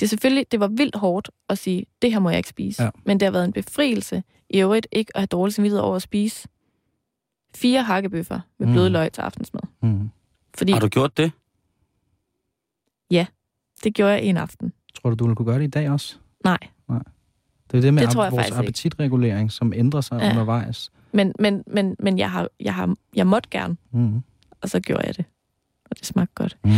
[0.00, 2.82] Det er selvfølgelig, det var vildt hårdt at sige, det her må jeg ikke spise.
[2.82, 2.90] Ja.
[3.04, 6.02] Men det har været en befrielse i øvrigt ikke at have dårlig samvittighed over at
[6.02, 6.48] spise
[7.54, 8.72] fire hakkebøffer med Mm.
[8.72, 9.60] bløde løg til aftensmad.
[9.82, 10.10] Mm-hmm.
[10.54, 11.32] Fordi Har du gjort det?
[13.84, 14.72] Det gjorde jeg en aften.
[14.94, 16.16] Tror du, du vil kunne gøre det i dag også?
[16.44, 16.58] Nej.
[17.70, 18.58] Det er det med Det jeg vores faktisk ikke.
[18.58, 20.24] appetitregulering, som ændrer sig Ja.
[20.24, 20.30] ja.
[20.30, 20.90] undervejs.
[21.12, 24.22] Men, men, men, men jeg, har, jeg, har, jeg måtte gerne, Mm.
[24.60, 25.24] og så gjorde jeg det.
[25.90, 26.56] Og det smagte godt.
[26.64, 26.70] Mm.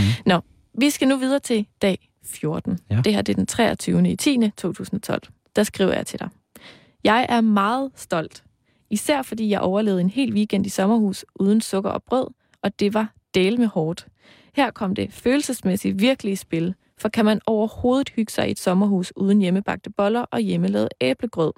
[0.79, 2.79] Vi skal nu videre til dag 14.
[2.91, 3.01] Ja.
[3.05, 4.11] Det her det er den 23.
[4.11, 4.51] i 10.
[4.57, 5.23] 2012.
[5.57, 6.29] Der skriver jeg til dig.
[7.05, 8.45] Jeg er meget stolt.
[8.91, 12.27] Især fordi jeg overlevede en hel weekend i sommerhus uden sukker og brød,
[12.63, 14.07] og det var del med hårdt.
[14.59, 18.59] Her kom det følelsesmæssigt virkelig i spil, for kan man overhovedet hygge sig i et
[18.59, 21.53] sommerhus uden hjemmebagte boller og hjemmelavet æblegrød?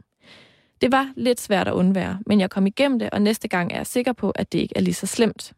[0.80, 3.76] Det var lidt svært at undvære, men jeg kom igennem det, og næste gang er
[3.76, 5.52] jeg sikker på, at det ikke er lige så slemt.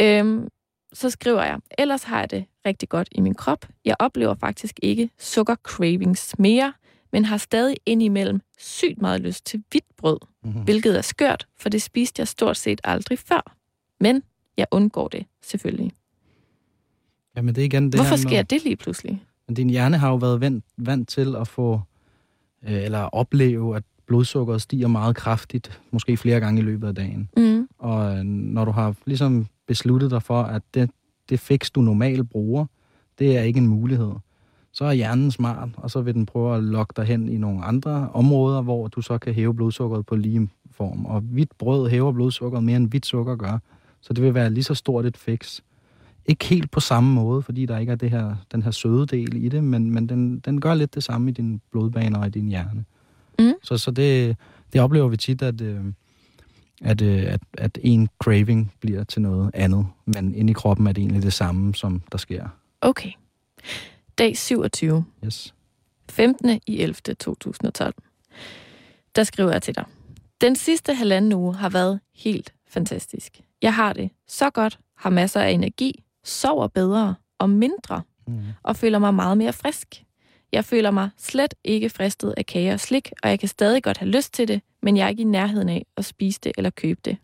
[0.00, 0.48] Øhm,
[0.92, 3.66] så skriver jeg, ellers har jeg det rigtig godt i min krop.
[3.84, 6.72] Jeg oplever faktisk ikke sukker cravings mere,
[7.12, 10.50] men har stadig indimellem sygt meget lyst til hvidt brød, Mm.
[10.52, 13.56] hvilket er skørt, for det spiste jeg stort set aldrig før.
[14.00, 14.22] Men
[14.56, 15.92] jeg undgår det selvfølgelig.
[17.36, 19.24] Jamen det er igen det Hvorfor her sker med, det lige pludselig?
[19.48, 21.80] Men din hjerne har jo været vant, vant til at få,
[22.68, 27.28] øh, eller opleve, at blodsukkeret stiger meget kraftigt, måske flere gange i løbet af dagen.
[27.36, 27.68] Mm.
[27.78, 30.90] Og øh, når du har ligesom besluttet dig for, at det,
[31.28, 32.66] det fix, du normalt bruger,
[33.18, 34.12] det er ikke en mulighed,
[34.72, 37.64] så er hjernen smart, og så vil den prøve at lokke dig hen i nogle
[37.64, 41.06] andre områder, hvor du så kan hæve blodsukkeret på lige form.
[41.06, 43.58] Og hvidt brød hæver blodsukkeret mere end hvidt sukker gør.
[44.00, 45.60] Så det vil være lige så stort et fix.
[46.26, 49.44] Ikke helt på samme måde, fordi der ikke er det her, den her søde del
[49.44, 52.30] i det, men, men den, den gør lidt det samme i dine blodbaner og i
[52.30, 52.84] din hjerne.
[53.38, 53.52] Mm.
[53.62, 54.36] Så, så det,
[54.72, 55.80] det oplever vi tit, at, øh,
[56.82, 60.92] at, øh, at, at en craving bliver til noget andet, men inde i kroppen er
[60.92, 62.48] det egentlig det samme, som der sker.
[62.80, 63.10] Okay.
[64.18, 65.04] Dag 27.
[65.24, 65.54] Yes.
[66.10, 66.60] 15.
[66.66, 66.94] i 11.
[66.94, 67.94] 2012.
[69.16, 69.84] Der skriver jeg til dig.
[70.40, 73.40] Den sidste halvanden uge har været helt fantastisk.
[73.62, 78.38] Jeg har det så godt, har masser af energi, sover bedre og mindre, Mm.
[78.62, 80.04] og føler mig meget mere frisk.
[80.52, 83.98] Jeg føler mig slet ikke fristet af kage og slik, og jeg kan stadig godt
[83.98, 86.70] have lyst til det, men jeg er ikke i nærheden af at spise det eller
[86.70, 87.16] købe det.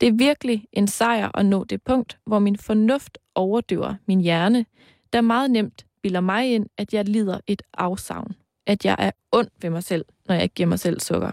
[0.00, 4.66] Det er virkelig en sejr at nå det punkt, hvor min fornuft overdøver min hjerne,
[5.12, 8.32] der meget nemt bilder mig ind, at jeg lider et afsavn.
[8.66, 11.30] At jeg er ond ved mig selv, når jeg ikke giver mig selv sukker.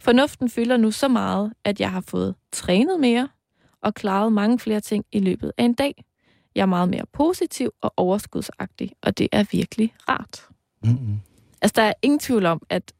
[0.00, 3.28] Fornuften fylder nu så meget, at jeg har fået trænet mere
[3.82, 6.04] og klaret mange flere ting i løbet af en dag.
[6.54, 10.48] Jeg er meget mere positiv og overskudsagtig, og det er virkelig rart.
[10.84, 11.20] Mm-hmm.
[11.62, 12.92] Altså, der er ingen tvivl om, at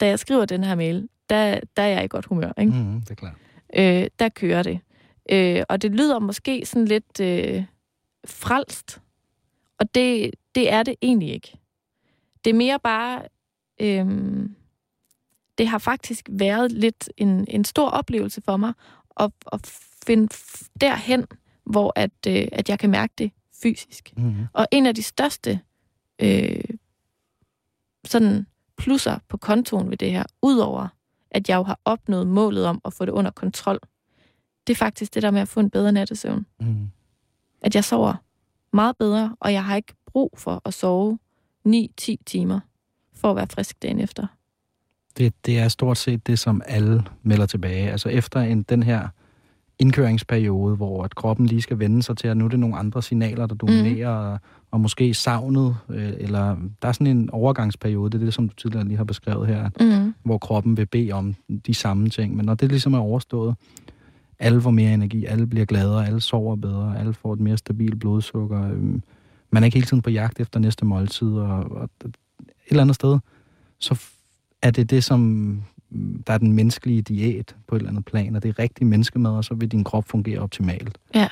[0.00, 2.52] da jeg skriver den her mail, der, der er jeg i godt humør.
[2.58, 2.72] Ikke?
[2.72, 3.00] Mm-hmm.
[3.00, 3.34] Det er klart.
[3.76, 4.80] øh, der kører det.
[5.30, 7.64] Øh, og det lyder måske sådan lidt øh,
[8.26, 9.00] frelst,
[9.78, 11.58] og det, det er det egentlig ikke.
[12.44, 13.22] Det er mere bare,
[13.80, 14.06] øh,
[15.58, 18.72] det har faktisk været lidt en, en stor oplevelse for mig
[19.20, 19.60] at, at
[20.06, 20.28] finde
[20.80, 21.26] derhen,
[21.64, 23.30] hvor at, øh, at jeg kan mærke det
[23.62, 24.12] fysisk.
[24.16, 24.46] Mm-hmm.
[24.52, 25.60] Og en af de største
[26.18, 26.64] øh,
[28.04, 28.46] sådan
[28.76, 30.88] plusser på kontoen ved det her, udover
[31.30, 33.78] at jeg jo har opnået målet om at få det under kontrol,
[34.66, 36.46] det er faktisk det der med at få en bedre nattesøvn.
[36.60, 36.90] Mm-hmm.
[37.62, 38.14] At jeg sover
[38.72, 41.18] meget bedre, og jeg har ikke brug for at sove
[41.68, 42.60] 9-10 timer
[43.14, 44.26] for at være frisk dagen efter.
[45.16, 47.90] Det, det er stort set det, som alle melder tilbage.
[47.90, 49.08] Altså efter en, den her
[49.78, 53.02] indkøringsperiode, hvor at kroppen lige skal vende sig til, at nu er det nogle andre
[53.02, 54.38] signaler, der dominerer, mm.
[54.70, 58.54] og, måske savnet, øh, eller der er sådan en overgangsperiode, det er det, som du
[58.54, 60.14] tidligere lige har beskrevet her, Mm.
[60.24, 61.34] hvor kroppen vil bede om
[61.66, 62.36] de samme ting.
[62.36, 63.54] Men når det ligesom er overstået,
[64.38, 68.00] alle får mere energi, alle bliver gladere, alle sover bedre, alle får et mere stabilt
[68.00, 68.62] blodsukker.
[68.70, 69.02] øhm,
[69.50, 72.16] Man er ikke hele tiden på jagt efter næste måltid, og, og et
[72.68, 73.18] eller andet sted,
[73.78, 74.00] så
[74.62, 75.62] er det det, som mm,
[76.26, 79.30] der er den menneskelige diæt på et eller andet plan, og det er rigtig menneskemad,
[79.30, 80.98] og så vil din krop fungere optimalt.
[81.14, 81.28] Ja.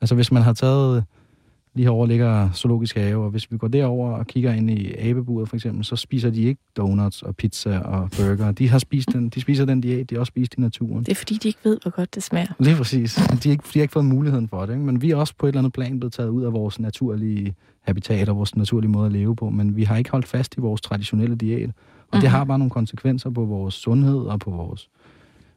[0.00, 1.04] Altså hvis man har taget,
[1.74, 5.48] lige herovre ligger zoologisk have, og hvis vi går derover og kigger ind i abeburet
[5.48, 8.52] for eksempel, så spiser de ikke donuts og pizza og burger.
[8.52, 11.04] De har spist den, de spiser den diæt, de har også spist i naturen.
[11.04, 12.52] Det er fordi, de ikke ved, hvor godt det smager.
[12.58, 13.14] Lige præcis.
[13.14, 14.72] De har, ikke, de har ikke fået muligheden for det.
[14.72, 14.84] Ikke?
[14.84, 17.54] Men vi er også på et eller andet plan blevet taget ud af vores naturlige
[17.80, 19.50] habitat og vores naturlige måde at leve på.
[19.50, 21.70] Men vi har ikke holdt fast i vores traditionelle diæt.
[22.12, 22.20] Og mm-hmm.
[22.20, 22.36] det Mhm.
[22.36, 24.90] har bare nogle konsekvenser på vores sundhed og på vores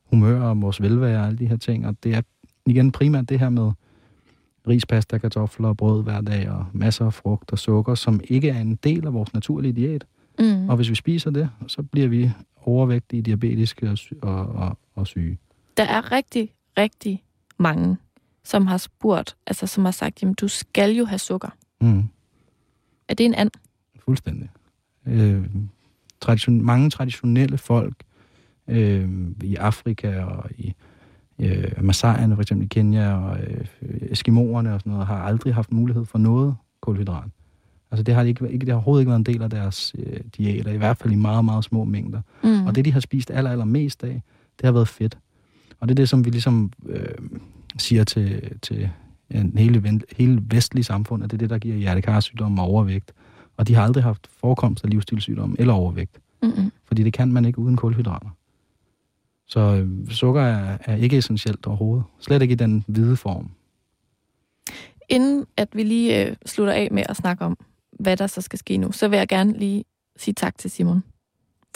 [0.10, 1.88] humør og vores velvære og alle de her ting.
[1.88, 2.22] Og det er
[2.66, 3.72] igen primært det her med
[4.68, 8.50] ris, pasta, kartofler og brød hver dag og masser af frugt og sukker, som ikke
[8.50, 10.06] er en del af vores naturlige diæt.
[10.40, 10.70] Mm.
[10.70, 12.32] Og hvis vi spiser det, så bliver vi
[12.66, 15.38] overvægtige, diabetiske og, sy- og, og, og syge.
[15.78, 17.24] Der er rigtig, rigtig
[17.60, 17.98] mange,
[18.44, 21.50] som har spurgt, altså som har sagt, jamen du skal jo have sukker.
[21.82, 22.04] Mm.
[23.08, 23.52] Er det en and?
[24.06, 24.50] Fuldstændig.
[25.06, 25.44] Øh,
[26.24, 27.94] tradition, mange traditionelle folk
[28.68, 29.10] øh,
[29.44, 30.74] i Afrika og i
[31.40, 33.66] øh, Masaierne, for eksempel i Kenya, og øh,
[34.12, 37.30] Eskimoerne og sådan noget, har aldrig haft mulighed for noget kulhydrat.
[37.92, 40.20] Altså det har, ikke, ikke, det har overhovedet ikke været en del af deres øh,
[40.38, 42.22] diæter, i hvert fald i meget, meget små mængder.
[42.44, 42.66] Mm.
[42.66, 44.22] Og det, de har spist aller, aller mest af,
[44.58, 45.18] det har været fedt.
[45.80, 47.06] Og det er det, som vi ligesom øh,
[47.78, 48.90] siger til, til
[49.30, 53.14] en hele, hele vestlige samfund, at det er det, der giver hjertekarsygdom og overvægt.
[53.58, 56.20] Og de har aldrig haft forekomst af livsstilssygdom eller overvægt.
[56.44, 56.72] Mm-hmm.
[56.86, 58.30] Fordi det kan man ikke uden kulhydrater.
[59.46, 62.04] Så øh, sukker er, er ikke essentielt overhovedet.
[62.20, 63.52] Slet ikke i den hvide form.
[65.10, 67.58] Inden at vi lige øh, slutter af med at snakke om,
[68.00, 69.86] hvad der så skal ske nu, så vil jeg gerne lige
[70.18, 71.04] sige tak til Simon.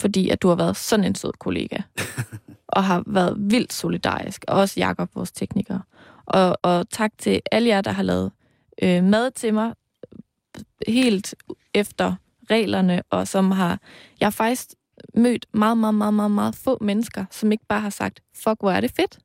[0.00, 1.76] Fordi at du har været sådan en sød kollega.
[2.68, 4.44] og har været vildt solidarisk.
[4.48, 5.78] Og også Jakob, vores tekniker.
[6.26, 8.32] Og, og tak til alle jer, der har lavet
[8.82, 9.72] øh, mad til mig
[10.88, 11.34] helt
[11.74, 12.14] efter
[12.50, 13.80] reglerne, og som har...
[14.20, 14.68] Jeg har faktisk
[15.14, 18.70] mødt meget, meget, meget, meget, meget få mennesker, som ikke bare har sagt, fuck, hvor
[18.70, 19.18] er det fedt.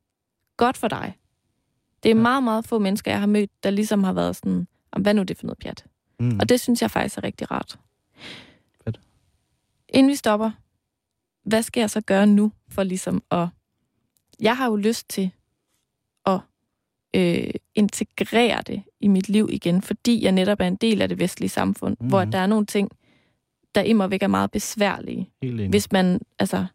[0.56, 1.18] Godt for dig.
[2.02, 4.66] Det er meget, meget få mennesker, jeg har mødt, der ligesom har været sådan,
[4.98, 5.84] hvad nu er det for noget pjat?
[6.20, 6.38] Mm.
[6.40, 7.78] Og det synes jeg faktisk er rigtig rart.
[8.84, 9.00] Fedt.
[9.88, 10.50] Inden vi stopper,
[11.44, 13.48] hvad skal jeg så gøre nu for ligesom at...
[14.40, 15.30] Jeg har jo lyst til
[17.14, 21.18] øh, integrere det i mit liv igen, fordi jeg netop er en del af det
[21.18, 22.08] vestlige samfund, mm.
[22.08, 22.90] hvor der er nogle ting,
[23.74, 25.30] der immer væk er meget besværlige,
[25.68, 26.66] hvis man altså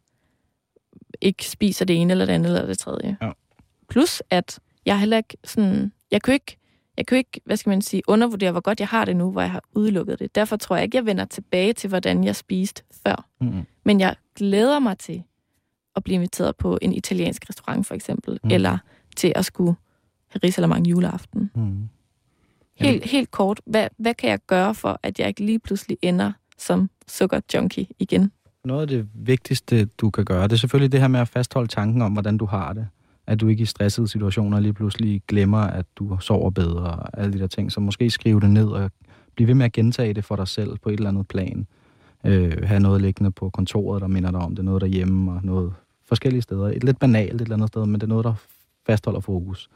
[1.22, 3.18] ikke spiser det ene eller det andet eller det tredje.
[3.22, 3.32] Ja.
[3.90, 6.58] Plus at jeg heller ikke sådan, jeg kan ikke,
[6.98, 9.42] jeg kan ikke, hvad skal man sige, undervurdere, hvor godt jeg har det nu, hvor
[9.42, 10.36] jeg har udelukket det.
[10.36, 13.28] Derfor tror jeg ikke, jeg vender tilbage til, hvordan jeg spiste før.
[13.42, 13.66] Mm.
[13.86, 15.24] Men jeg glæder mig til
[15.96, 18.50] at blive inviteret på en italiensk restaurant, for eksempel, mm.
[18.52, 18.78] eller
[19.16, 19.76] til at skulle
[20.44, 21.52] risalamang juleaften.
[21.56, 21.90] Mm.
[22.76, 26.32] Helt, helt kort, hvad, hvad kan jeg gøre for, at jeg ikke lige pludselig ender
[26.58, 28.32] som sukkerjunkie igen?
[28.66, 31.68] Noget af det vigtigste, du kan gøre, det er selvfølgelig det her med at fastholde
[31.68, 32.88] tanken om, hvordan du har det.
[33.28, 37.34] At du ikke i stressede situationer lige pludselig glemmer, at du sover bedre og alle
[37.34, 37.72] de der ting.
[37.72, 38.92] Så måske skrive det ned og
[39.36, 41.68] blive ved med at gentage det for dig selv på et eller andet plan.
[42.26, 44.66] Øh, have noget liggende på kontoret, der minder dig om det.
[44.66, 45.74] Noget derhjemme og noget
[46.06, 46.68] forskellige steder.
[46.68, 48.34] Et lidt banalt et eller andet sted, men det er noget, der
[48.86, 49.70] fastholder fokus.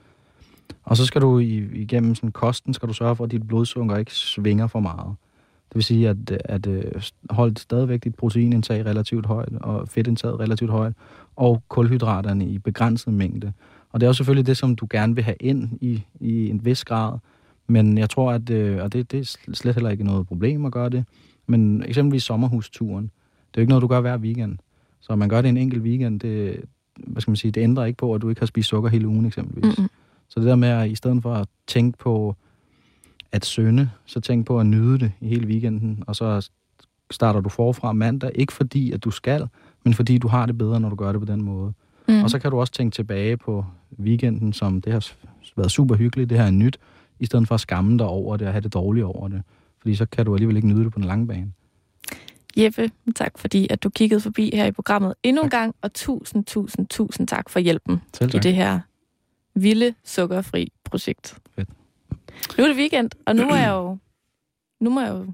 [0.83, 4.13] Og så skal du igennem sådan kosten, skal du sørge for, at dit blodsukker ikke
[4.13, 5.15] svinger for meget.
[5.69, 6.83] Det vil sige, at, at, øh,
[7.29, 10.93] holde stadigvæk dit proteinindtag relativt højt, og fedtindtaget relativt højt,
[11.35, 13.53] og kulhydraterne i begrænset mængde.
[13.91, 16.65] Og det er jo selvfølgelig det, som du gerne vil have ind i, i en
[16.65, 17.17] vis grad.
[17.67, 20.71] Men jeg tror, at øh, og det, det er slet heller ikke noget problem at
[20.71, 21.05] gøre det.
[21.47, 24.57] Men eksempelvis sommerhusturen, det er jo ikke noget, du gør hver weekend.
[25.01, 26.61] Så man gør det en enkelt weekend, det,
[27.07, 29.07] hvad skal man sige, det ændrer ikke på, at du ikke har spist sukker hele
[29.07, 29.77] ugen eksempelvis.
[29.77, 29.89] Mm-hmm.
[30.33, 32.35] Så det der med, at i stedet for at tænke på
[33.31, 36.49] at sønde, så tænk på at nyde det i hele weekenden, og så
[37.11, 39.47] starter du forfra mandag, ikke fordi, at du skal,
[39.83, 41.73] men fordi du har det bedre, når du gør det på den måde.
[42.07, 42.23] Mm.
[42.23, 43.65] Og så kan du også tænke tilbage på
[43.99, 45.11] weekenden, som det har
[45.55, 46.79] været super hyggeligt, det her er nyt,
[47.19, 49.41] i stedet for at skamme dig over det og have det dårligt over det.
[49.81, 51.51] Fordi så kan du alligevel ikke nyde det på den lange bane.
[52.57, 56.45] Jeppe, tak fordi at du kiggede forbi her i programmet endnu en gang, og tusind,
[56.45, 58.79] tusind, tusind tak for hjælpen i det her
[59.55, 61.37] vilde sukkerfri projekt.
[61.55, 61.69] Fedt.
[62.57, 63.97] Nu er det weekend, og nu er jeg jo,
[64.79, 65.33] nu må jeg jo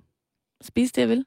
[0.62, 1.26] spise det, jeg vil.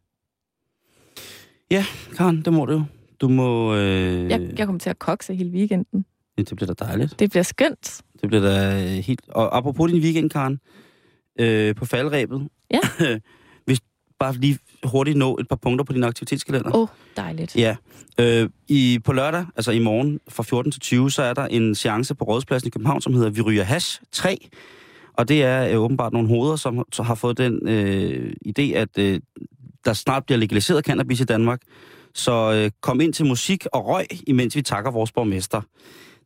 [1.71, 1.85] Ja,
[2.17, 2.85] Karen, det må du jo.
[3.21, 3.75] Du må...
[3.75, 4.31] Øh...
[4.31, 6.05] Jeg, jeg kommer til at kokse hele weekenden.
[6.39, 7.19] Ja, det bliver da dejligt.
[7.19, 8.03] Det bliver skønt.
[8.21, 9.29] Det bliver da helt...
[9.29, 10.61] Og apropos din weekend, Karen,
[11.41, 12.49] øh, på faldrebet.
[12.71, 12.81] Ja.
[14.23, 16.75] Bare lige hurtigt nå et par punkter på din aktivitetskalender.
[16.75, 17.57] Åh, oh, dejligt.
[17.57, 17.77] Ja.
[18.19, 21.75] Øh, i, på lørdag, altså i morgen fra 14 til 20, så er der en
[21.75, 24.49] seance på Rådspladsen i København, som hedder Vi ryger hash 3.
[25.13, 28.89] Og det er øh, åbenbart nogle hoveder, som så har fået den øh, idé, at
[28.99, 29.21] øh,
[29.85, 31.61] der snart bliver legaliseret cannabis i Danmark.
[32.15, 35.61] Så øh, kom ind til musik og røg, imens vi takker vores borgmester.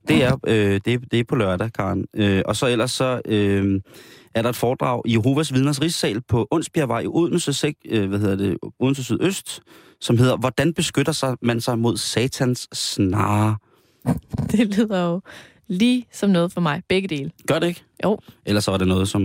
[0.09, 2.07] Det er, øh, det, er, det er på lørdag, Karen.
[2.15, 3.81] Øh, og så ellers så øh,
[4.37, 8.19] er der et foredrag i Jehovas Vidners Rigssal på Onsbjergvej i Odense, sek, øh, hvad
[8.19, 9.61] hedder det, Odense Sydøst,
[10.01, 13.57] som hedder, hvordan beskytter sig, man sig mod satans snare?
[14.53, 15.21] Det lyder jo
[15.67, 16.83] lige som noget for mig.
[16.89, 17.31] Begge dele.
[17.47, 17.85] Gør det ikke?
[18.05, 18.19] Jo.
[18.47, 19.23] Ellers så var det noget, som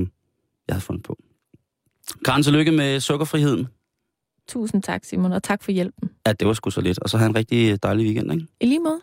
[0.67, 1.17] jeg havde fundet på.
[2.25, 3.67] Karen, tillykke med sukkerfriheden.
[4.51, 6.09] Tusind tak, Simon, og tak for hjælpen.
[6.27, 6.99] Ja, det var sgu så lidt.
[6.99, 8.45] Og så have en rigtig dejlig weekend, ikke?
[8.61, 8.99] I lige måde.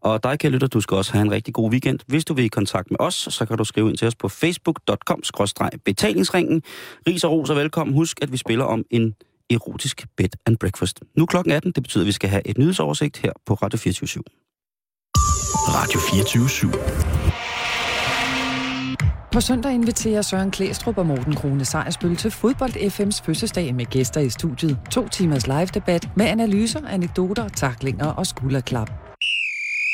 [0.00, 1.98] Og dig, kære lytter, du skal også have en rigtig god weekend.
[2.06, 4.28] Hvis du vil i kontakt med os, så kan du skrive ind til os på
[4.28, 6.62] facebook.com-betalingsringen.
[7.06, 7.94] Ris og ros og velkommen.
[7.94, 9.14] Husk, at vi spiller om en
[9.50, 11.00] erotisk bed and breakfast.
[11.16, 14.22] Nu klokken 18, det betyder, at vi skal have et nyhedsoversigt her på Radio 24
[15.68, 16.48] Radio 24
[19.32, 24.20] på søndag inviterer Søren Klæstrup og Morten Krone Sejersbøl til Fodbold FM's fødselsdag med gæster
[24.20, 24.78] i studiet.
[24.90, 28.90] To timers live-debat med analyser, anekdoter, taklinger og skulderklap.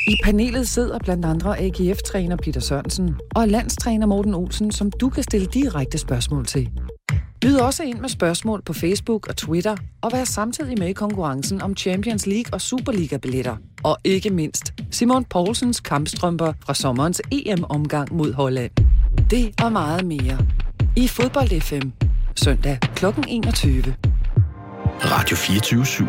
[0.07, 5.23] I panelet sidder blandt andre AGF-træner Peter Sørensen og landstræner Morten Olsen, som du kan
[5.23, 6.69] stille direkte spørgsmål til.
[7.41, 11.61] Byd også ind med spørgsmål på Facebook og Twitter, og vær samtidig med i konkurrencen
[11.61, 13.55] om Champions League og Superliga-billetter.
[13.83, 18.71] Og ikke mindst Simon Poulsens kampstrømper fra sommerens EM-omgang mod Holland.
[19.31, 20.37] Det og meget mere.
[20.95, 21.89] I Fodbold FM.
[22.35, 23.05] Søndag kl.
[23.27, 23.83] 21.
[25.01, 26.05] Radio 24 7.